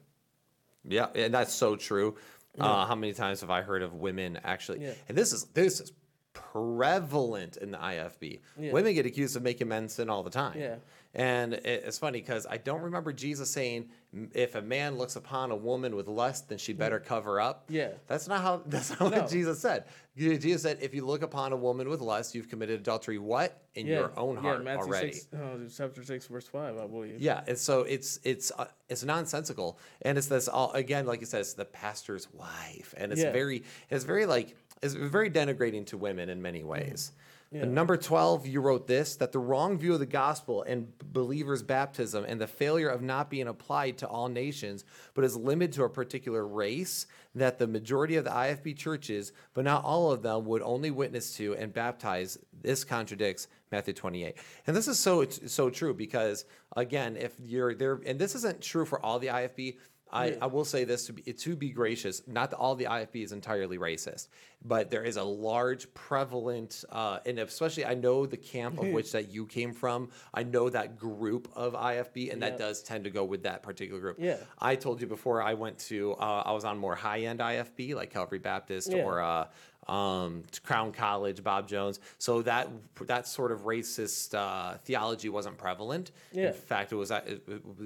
[0.86, 2.16] Yeah, and that's so true.
[2.60, 4.84] Uh, how many times have I heard of women actually?
[4.84, 4.94] Yeah.
[5.10, 5.92] And this is this is
[6.34, 8.40] prevalent in the IFB.
[8.60, 8.72] Yeah.
[8.72, 10.60] Women get accused of making men sin all the time.
[10.60, 10.76] Yeah.
[11.16, 13.90] And it's funny because I don't remember Jesus saying,
[14.34, 17.90] "If a man looks upon a woman with lust, then she better cover up." Yeah.
[18.08, 18.64] that's not how.
[18.66, 19.22] That's not No.
[19.22, 19.86] what Jesus said.
[20.18, 23.86] Jesus said, "If you look upon a woman with lust, you've committed adultery." What in
[23.86, 25.14] your own heart yeah, Matthew already?
[25.14, 27.22] 6, uh, chapter 6, verse 5, I believe.
[27.22, 31.28] Yeah, and so it's it's uh, it's nonsensical, and it's this all again, like you
[31.28, 33.32] said, it's the pastor's wife, and it's Yeah.
[33.32, 37.12] very it's very like it's very denigrating to women in many ways.
[37.54, 37.62] Yeah.
[37.62, 41.62] And number twelve, you wrote this that the wrong view of the gospel and believers'
[41.62, 45.84] baptism and the failure of not being applied to all nations, but is limited to
[45.84, 47.06] a particular race.
[47.36, 51.36] That the majority of the IFB churches, but not all of them, would only witness
[51.38, 52.38] to and baptize.
[52.62, 54.36] This contradicts Matthew 28.
[54.68, 56.46] And this is so so true because
[56.76, 59.78] again, if you're there, and this isn't true for all the IFB.
[60.14, 62.22] I, I will say this to be to be gracious.
[62.28, 64.28] Not that all the IFB is entirely racist,
[64.64, 69.12] but there is a large prevalent, uh, and especially I know the camp of which
[69.14, 70.10] that you came from.
[70.34, 74.00] I know that group of IFB, and that does tend to go with that particular
[74.00, 74.18] group.
[74.20, 74.38] Yeah.
[74.60, 77.96] I told you before I went to uh, I was on more high end IFB
[77.96, 79.04] like Calvary Baptist Yeah.
[79.04, 79.48] or uh,
[79.88, 82.00] um, Crown College, Bob Jones.
[82.18, 82.70] So that
[83.08, 86.12] that sort of racist uh, theology wasn't prevalent.
[86.32, 86.48] Yeah.
[86.48, 87.22] In fact, it was uh,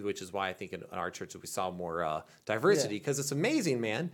[0.01, 3.31] which is why I think in, our church we saw more uh, diversity because it's
[3.31, 4.11] amazing, man.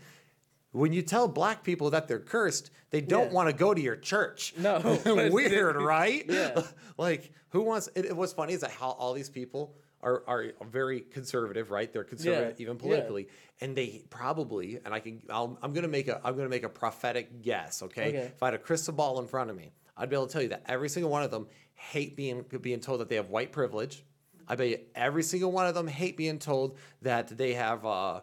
[0.71, 3.33] When you tell black people that they're cursed, they don't Yeah.
[3.33, 4.55] want to go to your church.
[4.57, 6.25] No, weird, right?
[6.27, 6.63] Yeah.
[6.97, 7.89] like who wants?
[7.95, 11.91] It, it- what's funny is that how all these people are are very conservative, right?
[11.91, 12.81] They're conservative Yeah, even yeah.
[12.81, 13.27] politically,
[13.61, 16.69] and they probably and I can I'll, I'm gonna make a I'm gonna make a
[16.69, 17.81] prophetic guess.
[17.83, 18.09] Okay?
[18.09, 18.17] Okay.
[18.35, 20.41] if I had a crystal ball in front of me, I'd be able to tell
[20.41, 23.51] you that every single one of them hate being being told that they have white
[23.51, 24.03] privilege.
[24.47, 27.85] I bet you every single one of them hate being told that they have.
[27.85, 28.21] Uh,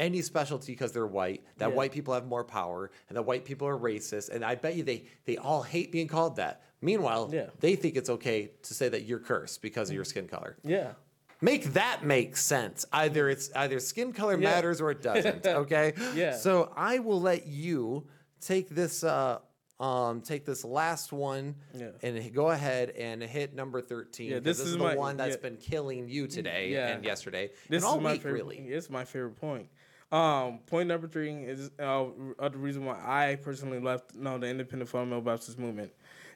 [0.00, 1.74] any specialty because they're white, that Yeah.
[1.74, 4.84] white people have more power, and that white people are racist, and I bet you
[4.84, 6.62] they they all hate being called that.
[6.80, 7.46] Meanwhile, Yeah.
[7.58, 10.56] they think it's okay to say that you're cursed because of your skin color.
[10.62, 10.92] Yeah.
[11.40, 12.84] Make that make sense.
[12.92, 14.50] Either it's either skin color Yeah.
[14.50, 15.46] matters or it doesn't.
[15.46, 15.92] Okay.
[16.14, 16.36] Yeah.
[16.36, 18.06] So I will let you
[18.40, 19.38] take this uh,
[19.78, 21.90] um, take this last one Yeah.
[22.02, 24.28] and go ahead and hit number 13.
[24.30, 25.42] Yeah, this this is is my- the one that's yeah.
[25.42, 26.88] been killing you today Yeah.
[26.88, 28.34] and yesterday This and is my week, favorite.
[28.34, 28.56] really.
[28.58, 29.68] It's my favorite point.
[30.10, 32.06] Um, point number three is uh,
[32.40, 35.92] uh, the reason why I personally left no the Independent Fundamental Baptist movement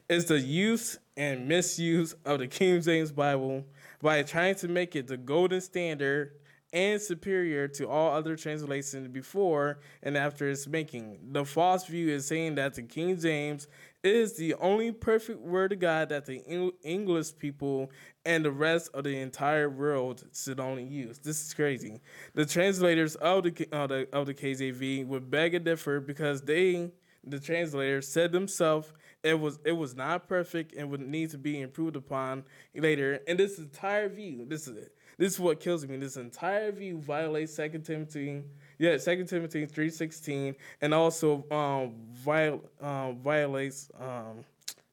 [0.08, 3.64] is the use and misuse of the King James Bible
[4.02, 6.32] by trying to make it the golden standard
[6.72, 11.18] and superior to all other translations before and after its making.
[11.32, 13.68] The false view is saying that the King James
[14.02, 16.42] is the only perfect word of God that the
[16.82, 17.90] English people
[18.24, 21.18] and the rest of the entire world should only use.
[21.18, 22.00] This is crazy.
[22.34, 26.90] The translators of the the, of the KJV would beg and differ because they,
[27.22, 28.92] the translators, said themselves
[29.22, 32.44] it was it was not perfect and would need to be improved upon
[32.74, 33.20] later.
[33.26, 34.94] And this entire view, this is it.
[35.18, 35.96] This is what kills me.
[35.96, 38.42] This entire view violates Second Timothy,
[38.78, 44.44] yeah, Second Timothy three sixteen, and also um, viol, um violates um,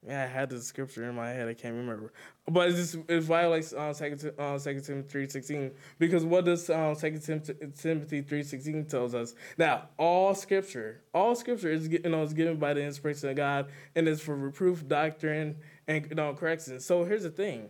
[0.06, 1.48] yeah, I had the scripture in my head.
[1.48, 2.14] I can't remember,
[2.50, 6.70] but it just it violates uh, Second uh, Second Timothy three sixteen because what does
[6.70, 9.36] um, Second Tim- Timothy three sixteen tells us?
[9.58, 13.72] Now, all scripture, all scripture is you know is given by the inspiration of God
[13.96, 16.80] and is for reproof, doctrine, and you know correction.
[16.80, 17.70] So here's the thing.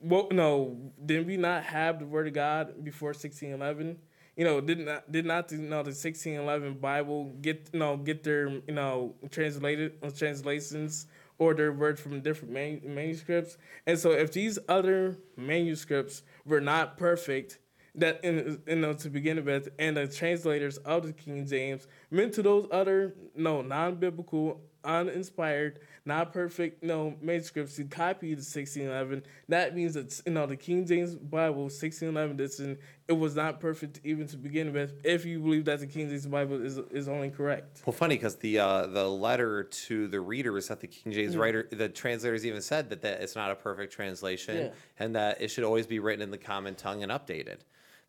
[0.00, 3.98] Well, no, did we not have the word of God before sixteen eleven?
[4.36, 7.96] You know, did not did not you know the sixteen eleven Bible get you know
[7.96, 11.06] get their you know translated uh, translations
[11.38, 13.58] or their words from different man, manuscripts?
[13.86, 17.58] And so, if these other manuscripts were not perfect,
[17.94, 22.34] that in you know to begin with, and the translators of the King James meant
[22.34, 28.86] to those other no non biblical, uninspired, not perfect no manuscripts to copy the sixteen
[28.88, 29.22] eleven.
[29.48, 33.60] That means that you know the King James Bible sixteen eleven edition it was not
[33.60, 34.94] perfect even to begin with.
[35.04, 37.82] If you believe that the King James Bible is is only correct.
[37.86, 41.40] Well, funny because the uh, the letter to the readers that the King James Mm.
[41.40, 44.68] writer, the translators even said that, that it's not a perfect translation Yeah.
[44.98, 47.58] and that it should always be written in the common tongue and updated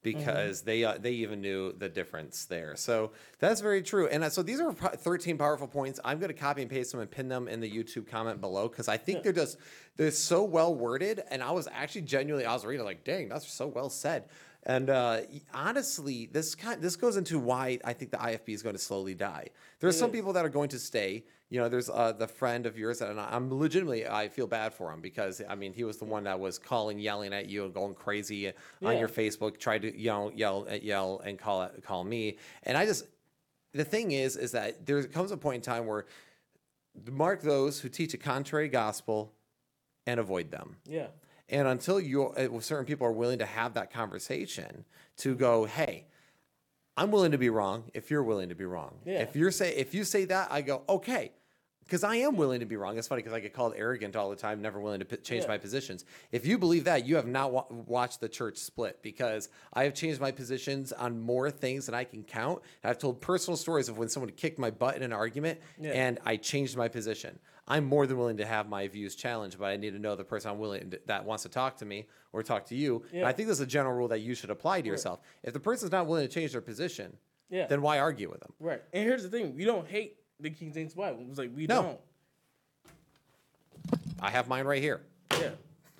[0.02, 2.76] because they uh, they even knew the difference there.
[2.76, 4.08] So that's very true.
[4.08, 6.00] And uh, so these are 13 powerful points.
[6.06, 8.68] I'm going to copy and paste them and pin them in the YouTube comment below
[8.68, 9.58] because I think they're just
[9.98, 11.22] they're so well worded.
[11.30, 14.26] And I was actually genuinely I was reading like, dang, that's so well said.
[14.64, 15.22] And uh,
[15.54, 19.16] honestly, this kind this goes into why I think the IFB is going to slowly
[19.16, 19.48] die.
[19.80, 21.24] There's some people that are going to stay.
[21.50, 24.92] You know, there's uh, the friend of yours, and I'm legitimately I feel bad for
[24.92, 27.74] him because I mean he was the one that was calling, yelling at you, and
[27.74, 28.52] going crazy
[28.84, 33.06] on your Facebook, tried to yell, yell yell and call call me, and I just
[33.74, 36.06] the thing is is that there comes a point in time where
[37.12, 39.34] mark those who teach a contrary gospel
[40.06, 40.78] and avoid them.
[40.86, 41.08] Yeah.
[41.50, 44.86] And until you, uh, certain people are willing to have that conversation
[45.18, 46.06] to go, hey,
[46.96, 49.00] I'm willing to be wrong if you're willing to be wrong.
[49.06, 49.20] Yeah.
[49.22, 51.32] If you're say if you say that, I go okay,
[51.90, 52.98] because I am willing to be wrong.
[53.00, 55.44] It's funny because I get called arrogant all the time, never willing to p- change
[55.44, 55.48] Yeah.
[55.50, 56.06] my positions.
[56.32, 59.96] If you believe that, you have not wa- watched the church split because I have
[59.96, 62.62] changed my positions on more things than I can count.
[62.84, 65.92] I've told personal stories of when someone kicked my butt in an argument Yeah.
[65.92, 67.40] and I changed my position.
[67.68, 70.24] I'm more than willing to have my views challenged, but I need to know the
[70.24, 73.04] person I'm willing to, that wants to talk to me or talk to you.
[73.12, 75.22] And I think this is a general rule that you should apply to yourself.
[75.44, 77.18] If the person's not willing to change their position,
[77.50, 77.66] Yeah.
[77.66, 78.54] then why argue with them?
[78.60, 78.82] Right.
[78.94, 81.22] And here's the thing: you don't hate the King James Bible.
[81.22, 81.82] It was like we No.
[81.82, 82.00] don't.
[84.22, 85.02] I have mine right here.
[85.32, 85.52] Yeah.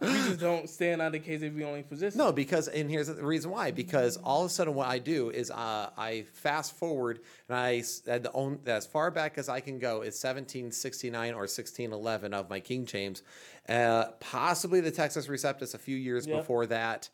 [0.00, 2.16] we just don't stand on the KJV only position.
[2.18, 3.72] No, because and here's the reason why.
[3.72, 7.78] Because all of a sudden, what I do is uh, I fast forward and I
[7.78, 12.32] s- at the own, as far back as I can go is 1769 or 1611
[12.32, 13.22] of my King James,
[13.68, 16.36] uh, possibly the Textus Receptus a few years Yeah.
[16.36, 17.08] before that.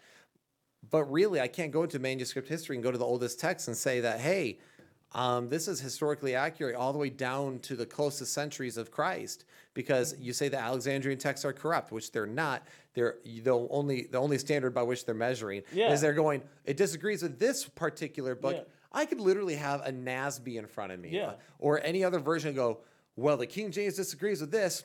[0.91, 3.77] But really, I can't go into manuscript history and go to the oldest text and
[3.77, 4.59] say that hey.
[5.13, 9.45] Um, this is historically accurate all the way down to the closest centuries of Christ,
[9.75, 12.63] because you say the Alexandrian texts are corrupt, which they're not.
[12.95, 15.93] They're the only the only standard by which they're measuring Yeah.
[15.93, 16.43] is they're going.
[16.65, 18.55] It disagrees with this particular book.
[18.57, 18.63] Yeah.
[18.93, 21.27] I could literally have a NASB in front of me, Yeah.
[21.31, 22.49] uh, or any other version.
[22.49, 22.79] and Go
[23.17, 23.37] well.
[23.37, 24.85] The King James disagrees with this.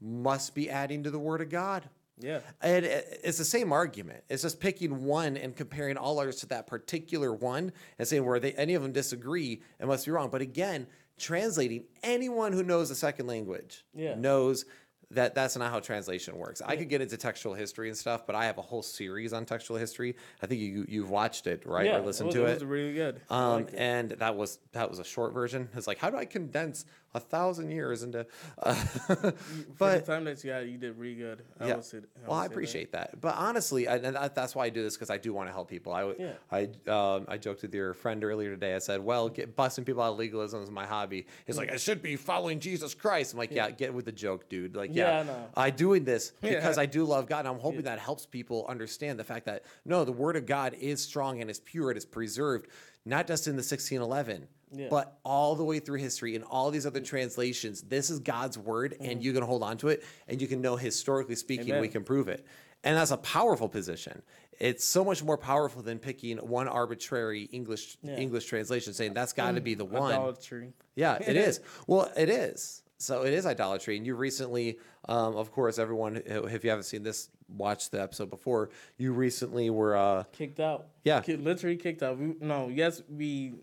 [0.00, 1.88] Must be adding to the Word of God.
[2.20, 2.40] Yeah.
[2.60, 4.24] And it's the same argument.
[4.28, 8.40] It's just picking one and comparing all others to that particular one and saying where
[8.40, 10.30] they any of them disagree, it must be wrong.
[10.30, 10.86] But again,
[11.18, 14.14] translating anyone who knows a second language Yeah.
[14.14, 14.64] knows
[15.10, 16.60] that that's not how translation works.
[16.62, 19.46] I could get into textual history and stuff, but I have a whole series on
[19.46, 20.14] textual history.
[20.42, 21.86] I think you you've watched it, right?
[21.86, 21.96] Yeah.
[21.96, 22.54] or listened was, to it it.
[22.54, 23.20] was really good.
[23.30, 23.74] Um, it.
[23.74, 25.70] and that was that was a short version.
[25.74, 28.26] It's like, how do I condense a thousand years into.
[28.62, 28.84] Uh,
[29.78, 31.42] but time that you had, you did really good.
[31.58, 31.74] I yeah.
[31.76, 32.52] would say, well, I say that.
[32.52, 33.20] appreciate that.
[33.20, 35.68] But honestly, I, and that's why I do this because I do want to help
[35.68, 35.92] people.
[35.92, 36.32] I, Yeah.
[36.50, 38.74] I, um, I joked with your friend earlier today.
[38.74, 41.76] I said, "Well, get, busting people out of legalism is my hobby." He's like, "I
[41.76, 45.08] should be following Jesus Christ." I'm like, "Yeah, get with the joke, dude." Like, yeah,
[45.08, 45.46] Yeah, I know.
[45.56, 46.82] I doing this because Yeah.
[46.82, 47.40] I do love God.
[47.40, 50.74] And I'm hoping that helps people understand the fact that no, the Word of God
[50.74, 52.66] is strong and is pure and is preserved,
[53.04, 54.46] not just in the 1611.
[54.72, 54.88] Yeah.
[54.90, 58.96] But all the way through history and all these other translations, this is God's word,
[59.00, 61.92] and you can hold on to it, and you can know historically speaking, we Mm-hmm.
[61.92, 62.44] Can prove it.
[62.84, 64.22] And that's a powerful position.
[64.60, 68.16] It's so much more powerful than picking one arbitrary English Yeah.
[68.16, 70.12] English translation, saying that's got to be the one.
[70.12, 70.72] Idolatry.
[70.96, 71.60] Yeah, it is.
[71.86, 72.82] Well, it is.
[73.00, 73.96] So it is idolatry.
[73.96, 78.28] And you recently, um, of course, everyone, if you haven't seen this, watch the episode
[78.30, 78.70] before.
[78.96, 80.88] You recently were, uh, Kicked out.
[81.04, 81.22] Yeah.
[81.28, 82.18] Literally kicked out.
[82.18, 83.54] We, no, yes, we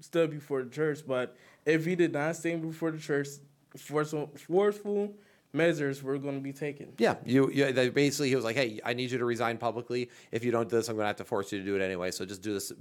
[0.00, 3.28] stood before the church, but if he did not stand before the church,
[3.76, 5.14] forceful, forceful
[5.52, 6.92] measures were going to be taken.
[6.98, 10.10] yeah, you, you they basically, he was like, hey, I need you to resign publicly.
[10.30, 11.82] If you don't do this, I'm going to have to force you to do it
[11.82, 12.10] anyway.
[12.10, 12.72] So just do this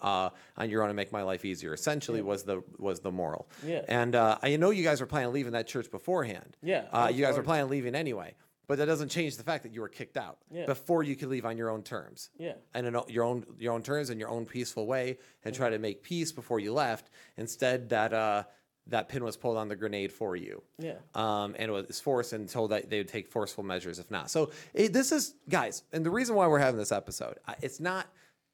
[0.00, 1.74] uh, on your own and make my life easier.
[1.74, 3.48] Essentially, was the was the moral.
[3.66, 3.82] Yeah.
[3.88, 6.56] And uh, I know you guys were planning on leaving that church beforehand.
[6.62, 8.34] Yeah, Uh, you guys were planning on leaving anyway.
[8.70, 10.64] But that doesn't change the fact that you were kicked out Yeah.
[10.64, 12.30] before you could leave on your own terms.
[12.38, 12.52] Yeah.
[12.72, 15.78] and in your own your own terms and your own peaceful way and try to
[15.80, 17.10] make peace before you left.
[17.36, 18.44] Instead, that uh,
[18.86, 20.62] that pin was pulled on the grenade for you.
[20.78, 20.98] Yeah.
[21.16, 24.30] Um, and it was forced and told that they would take forceful measures if not.
[24.30, 28.06] So it, this is guys, and the reason why we're having this episode, it's not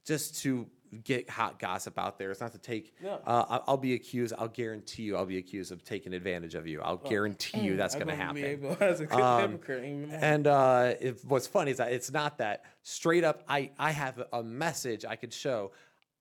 [0.06, 0.66] just to
[0.96, 2.30] get hot gossip out there.
[2.30, 2.94] It's not to take.
[3.02, 3.20] No.
[3.26, 4.34] Uh, I- I'll be accused.
[4.38, 5.16] I'll guarantee you.
[5.16, 6.80] I'll be accused of taking advantage of you.
[6.82, 8.42] I'll guarantee you that's going to gonna happen.
[8.42, 10.18] Be able, as a good Um, hypocrite, even more.
[10.20, 13.42] And uh, if, what's funny is that it's not that straight up.
[13.48, 15.72] I I have a message I could show.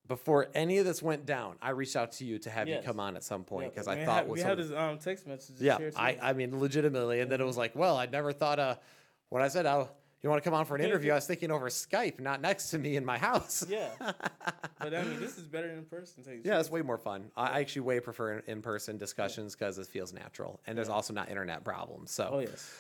[0.08, 2.84] Before any of this went down, I reached out to you to have Yes.
[2.84, 4.60] you come on at some point Yeah, because we I had- thought we was had
[4.60, 5.60] his um, text messages.
[5.60, 5.92] yeah, here.
[5.96, 7.22] I, I mean, legitimately.
[7.22, 8.76] And then it was like, well, I never thought, uh,
[9.30, 9.90] when I said, oh,
[10.26, 12.72] you want to come on for an interview, I was thinking over Skype, not next
[12.72, 13.66] to me in my house.
[13.70, 16.42] yeah, but I mean, this is better in person.
[16.44, 17.32] Yeah, it's way more fun.
[17.38, 20.60] I I actually way prefer in person discussions because it feels natural.
[20.68, 22.12] And there's also not internet problems.
[22.12, 22.74] So, Oh yes.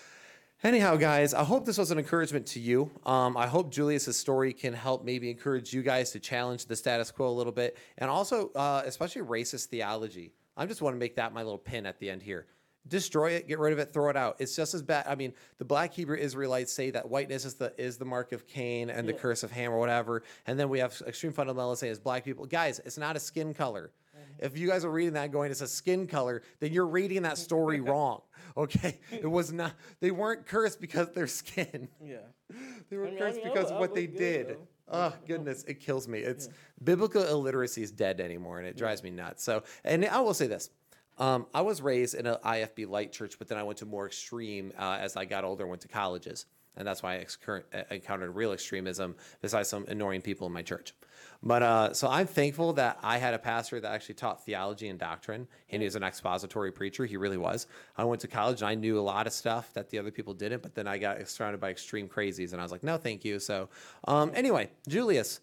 [0.63, 2.89] Anyhow, guys, I hope this was an encouragement to you.
[3.05, 7.11] Um, I hope Julius's story can help maybe encourage you guys to challenge the status
[7.11, 10.33] quo a little bit, and also, uh, especially racist theology.
[10.57, 12.47] I just want to make that my little pin at the end here.
[12.87, 14.35] Destroy it, get rid of it, throw it out.
[14.39, 15.05] It's just as bad.
[15.07, 18.45] I mean, the Black Hebrew Israelites say that whiteness is the is the mark of
[18.47, 21.91] Cain and the curse of Ham or whatever, and then we have extreme fundamentalists saying
[21.91, 22.45] it's black people.
[22.45, 23.91] Guys, it's not a skin color.
[24.37, 27.37] If you guys are reading that going, it's a skin color, then you're reading that
[27.37, 28.21] story wrong.
[28.57, 29.73] Okay, it was not.
[30.01, 31.87] They weren't cursed because of their skin.
[32.03, 32.17] Yeah.
[32.89, 34.47] They were I mean- I cursed mean, because of I what they get did.
[34.49, 34.67] though.
[34.91, 36.19] Oh goodness, it kills me.
[36.19, 36.47] It's
[36.83, 39.43] biblical illiteracy is dead anymore, and it drives me nuts.
[39.43, 40.69] So, and I will say this:
[41.17, 44.05] um, I was raised in an IFB light church, but then I went to more
[44.05, 45.65] extreme uh, as I got older.
[45.65, 46.45] Went to colleges,
[46.75, 47.59] and that's why I ex- uh,
[47.91, 50.93] encountered real extremism besides some annoying people in my church.
[51.41, 54.99] But uh, so I'm thankful that I had a pastor that actually taught theology and
[54.99, 57.05] doctrine, and he was an expository preacher.
[57.05, 57.67] He really was.
[57.97, 60.33] I went to college and I knew a lot of stuff that the other people
[60.33, 63.23] didn't, but then I got surrounded by extreme crazies, and I was like, no, thank
[63.23, 63.39] you.
[63.39, 63.69] So,
[64.07, 65.39] um, anyway, Julius.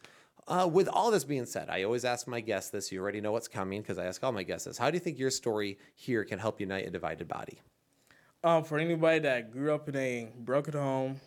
[0.49, 2.91] Uh, with all this being said, I always ask my guests this.
[2.91, 4.77] You already know what's coming because I ask all my guests this.
[4.77, 7.61] How do you think your story here can help unite a divided body?
[8.43, 11.21] Um, for anybody that grew up in a broken home,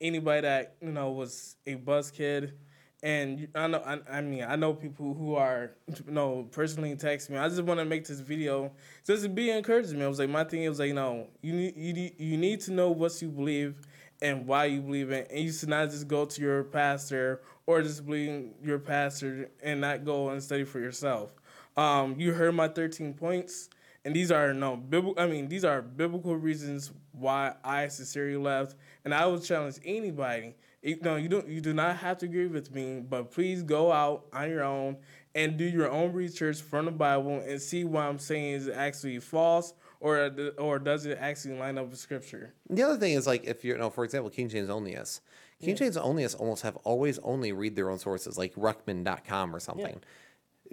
[0.00, 2.54] anybody that you know was a buzz kid,
[3.02, 5.72] and I know, I, I mean, I know people who are,
[6.06, 7.36] you know, personally text me.
[7.36, 8.72] I just want to make this video
[9.06, 10.02] just to be encouragement.
[10.02, 10.62] It was like my thing.
[10.62, 13.28] It was like, you know, you need you need, you need to know what you
[13.28, 13.76] believe
[14.22, 17.82] and why you believe it, and you should not just go to your pastor or
[17.82, 21.30] just believe in your pastor and not go and study for yourself.
[21.76, 23.68] Um, you heard my thirteen points.
[24.04, 25.22] And these are no biblical.
[25.22, 28.74] I mean, these are biblical reasons why I sincerely left.
[29.04, 30.56] And I would challenge anybody.
[31.02, 31.46] Know, you don't.
[31.46, 34.96] You do not have to agree with me, but please go out on your own
[35.36, 39.20] and do your own research from the Bible and see why I'm saying is actually
[39.20, 42.52] false or or does it actually line up with Scripture.
[42.68, 45.20] The other thing is like if you're, no, for example, King James Onlyists.
[45.62, 50.00] King James Onlyists almost have always only read their own sources, like Ruckman.com or something.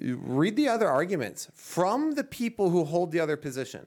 [0.01, 3.85] Read the other arguments from the people who hold the other position.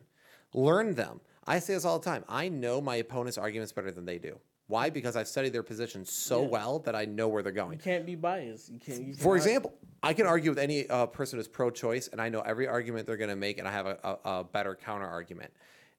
[0.54, 1.20] Learn them.
[1.44, 2.24] I say this all the time.
[2.28, 4.38] I know my opponent's arguments better than they do.
[4.72, 4.88] Why?
[4.88, 6.48] Because I've studied their position so Yeah.
[6.48, 7.74] well that I know where they're going.
[7.74, 8.70] You can't be biased.
[8.70, 9.02] You can't.
[9.02, 12.40] You For example, I can argue with any uh, person who's pro-choice, and I know
[12.40, 15.52] every argument they're going to make, and I have a, a, a better counter argument.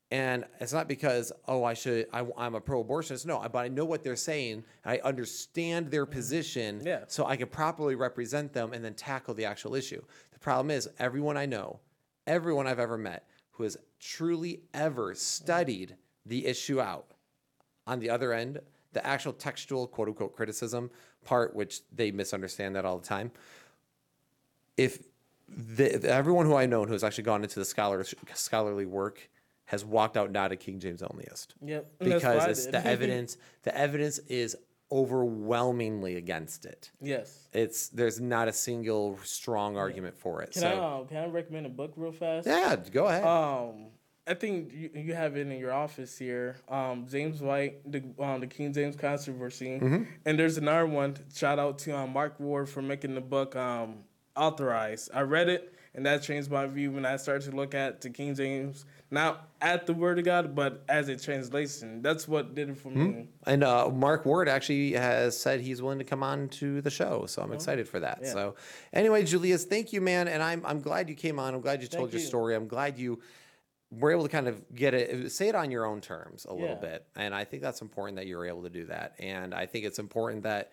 [0.09, 3.27] And it's not because oh I should I, am a pro-abortionist.
[3.27, 4.63] No, but I know what they're saying.
[4.83, 7.03] I understand their position, Yeah.
[7.07, 10.01] so I can properly represent them and then tackle the actual issue.
[10.31, 11.79] The problem is everyone I know,
[12.25, 15.95] everyone I've ever met, who has truly ever studied
[16.25, 17.12] the issue out.
[17.85, 18.59] On the other end,
[18.93, 20.89] the actual textual quote unquote criticism
[21.25, 23.31] part, which they misunderstand that all the time.
[24.77, 25.03] If
[25.49, 28.03] the, everyone who I know who has actually gone into the scholar,
[28.33, 29.29] scholarly work
[29.65, 31.91] has walked out not a King James onlyist Yep.
[31.99, 33.37] and that's what because it's the evidence.
[33.63, 34.55] The evidence is
[34.91, 36.91] overwhelmingly against it.
[37.01, 37.47] yes.
[37.51, 40.51] It's there's not a single strong argument for it.
[40.51, 42.47] Can so I um, can I recommend a book real fast?
[42.47, 43.23] yeah, go ahead.
[43.25, 43.87] Um,
[44.25, 46.55] I think you, you have it in your office here.
[46.69, 50.03] Um, James White, the um, the King James controversy, Mm-hmm.
[50.25, 51.15] and there's another one.
[51.35, 53.95] Shout out to um, Mark Ward for making the book um,
[54.37, 55.09] authorized.
[55.13, 58.09] I read it, and that changed my view when I started to look at the
[58.09, 62.01] King James, not at the Word of God, but as a translation.
[62.01, 63.27] That's what did it for me.
[63.45, 67.25] And uh, Mark Ward actually has said he's willing to come on to the show,
[67.25, 68.19] so I'm excited for that.
[68.21, 68.31] Oh, yeah.
[68.31, 68.55] So,
[68.93, 71.53] anyway, Julius, thank you, man, and I'm I'm glad you came on.
[71.53, 72.27] I'm glad you told Thank your you.
[72.27, 72.55] story.
[72.55, 73.19] I'm glad you
[73.99, 76.75] were able to kind of get it, say it on your own terms a little
[76.75, 79.15] bit, and I think that's important that you were able to do that.
[79.19, 80.71] And I think it's important that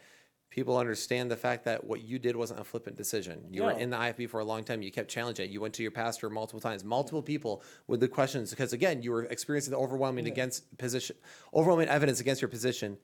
[0.51, 3.45] people understand the fact that what you did wasn't a flippant decision.
[3.51, 4.83] You were in the IFB for a long time.
[4.83, 5.51] You kept challenging it.
[5.51, 9.13] You went to your pastor multiple times, multiple people with the questions because again, you
[9.13, 11.17] were experiencing the overwhelming against position,
[11.55, 12.99] overwhelming evidence against your position.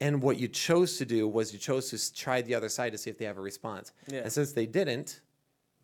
[0.00, 2.98] And what you chose to do was you chose to try the other side to
[2.98, 3.92] see if they have a response.
[4.08, 4.20] Yeah.
[4.20, 5.20] And since they didn't,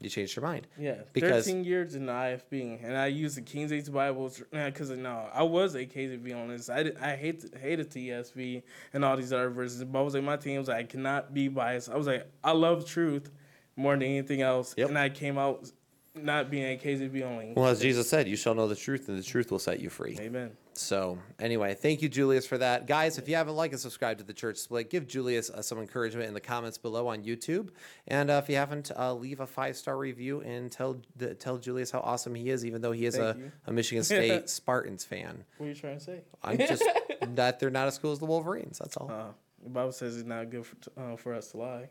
[0.01, 0.67] you changed your mind.
[0.79, 4.91] Yeah, Because- 13 years in the IFB, and I used the King James Bible because
[4.91, 6.69] no, I was a KJV honest.
[6.71, 9.83] I did, I hate hated ESV and all these other verses.
[9.85, 11.89] But I was like, my team was like, I cannot be biased.
[11.89, 13.31] I was like, I love truth
[13.75, 14.89] more than anything else, Yep.
[14.89, 15.71] and I came out
[16.17, 17.53] not being a KJV only.
[17.57, 19.91] Well, as Jesus said, you shall know the truth, and the truth will set you
[19.91, 20.17] free.
[20.21, 20.53] Amen.
[20.73, 22.87] So, anyway, thank you, Julius, for that.
[22.87, 25.79] Guys, if you haven't liked and subscribed to the Church Split, give Julius uh, some
[25.79, 27.71] encouragement in the comments below on YouTube.
[28.09, 31.57] And uh, if you haven't, uh, leave a five star review and tell the, tell
[31.57, 33.37] Julius how awesome he is, even though he is a,
[33.67, 35.45] a Michigan State Spartans fan.
[35.57, 36.21] What are you trying to say?
[36.45, 36.85] I'm just
[37.35, 38.79] that they're not as cool as the Wolverines.
[38.79, 39.11] That's all.
[39.11, 41.89] Uh, the Bible says it's not good for, uh, for us to lie.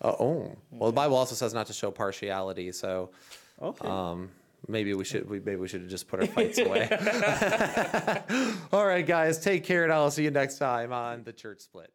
[0.00, 2.72] Uh, oh, well, the Bible also says not to show partiality.
[2.72, 3.10] So,
[3.62, 3.86] Okay.
[3.86, 4.30] um,
[4.68, 6.88] maybe we should we maybe we should have just put our fights away.
[8.72, 11.92] all right, guys, take care, and I'll see you next time on the Church Split.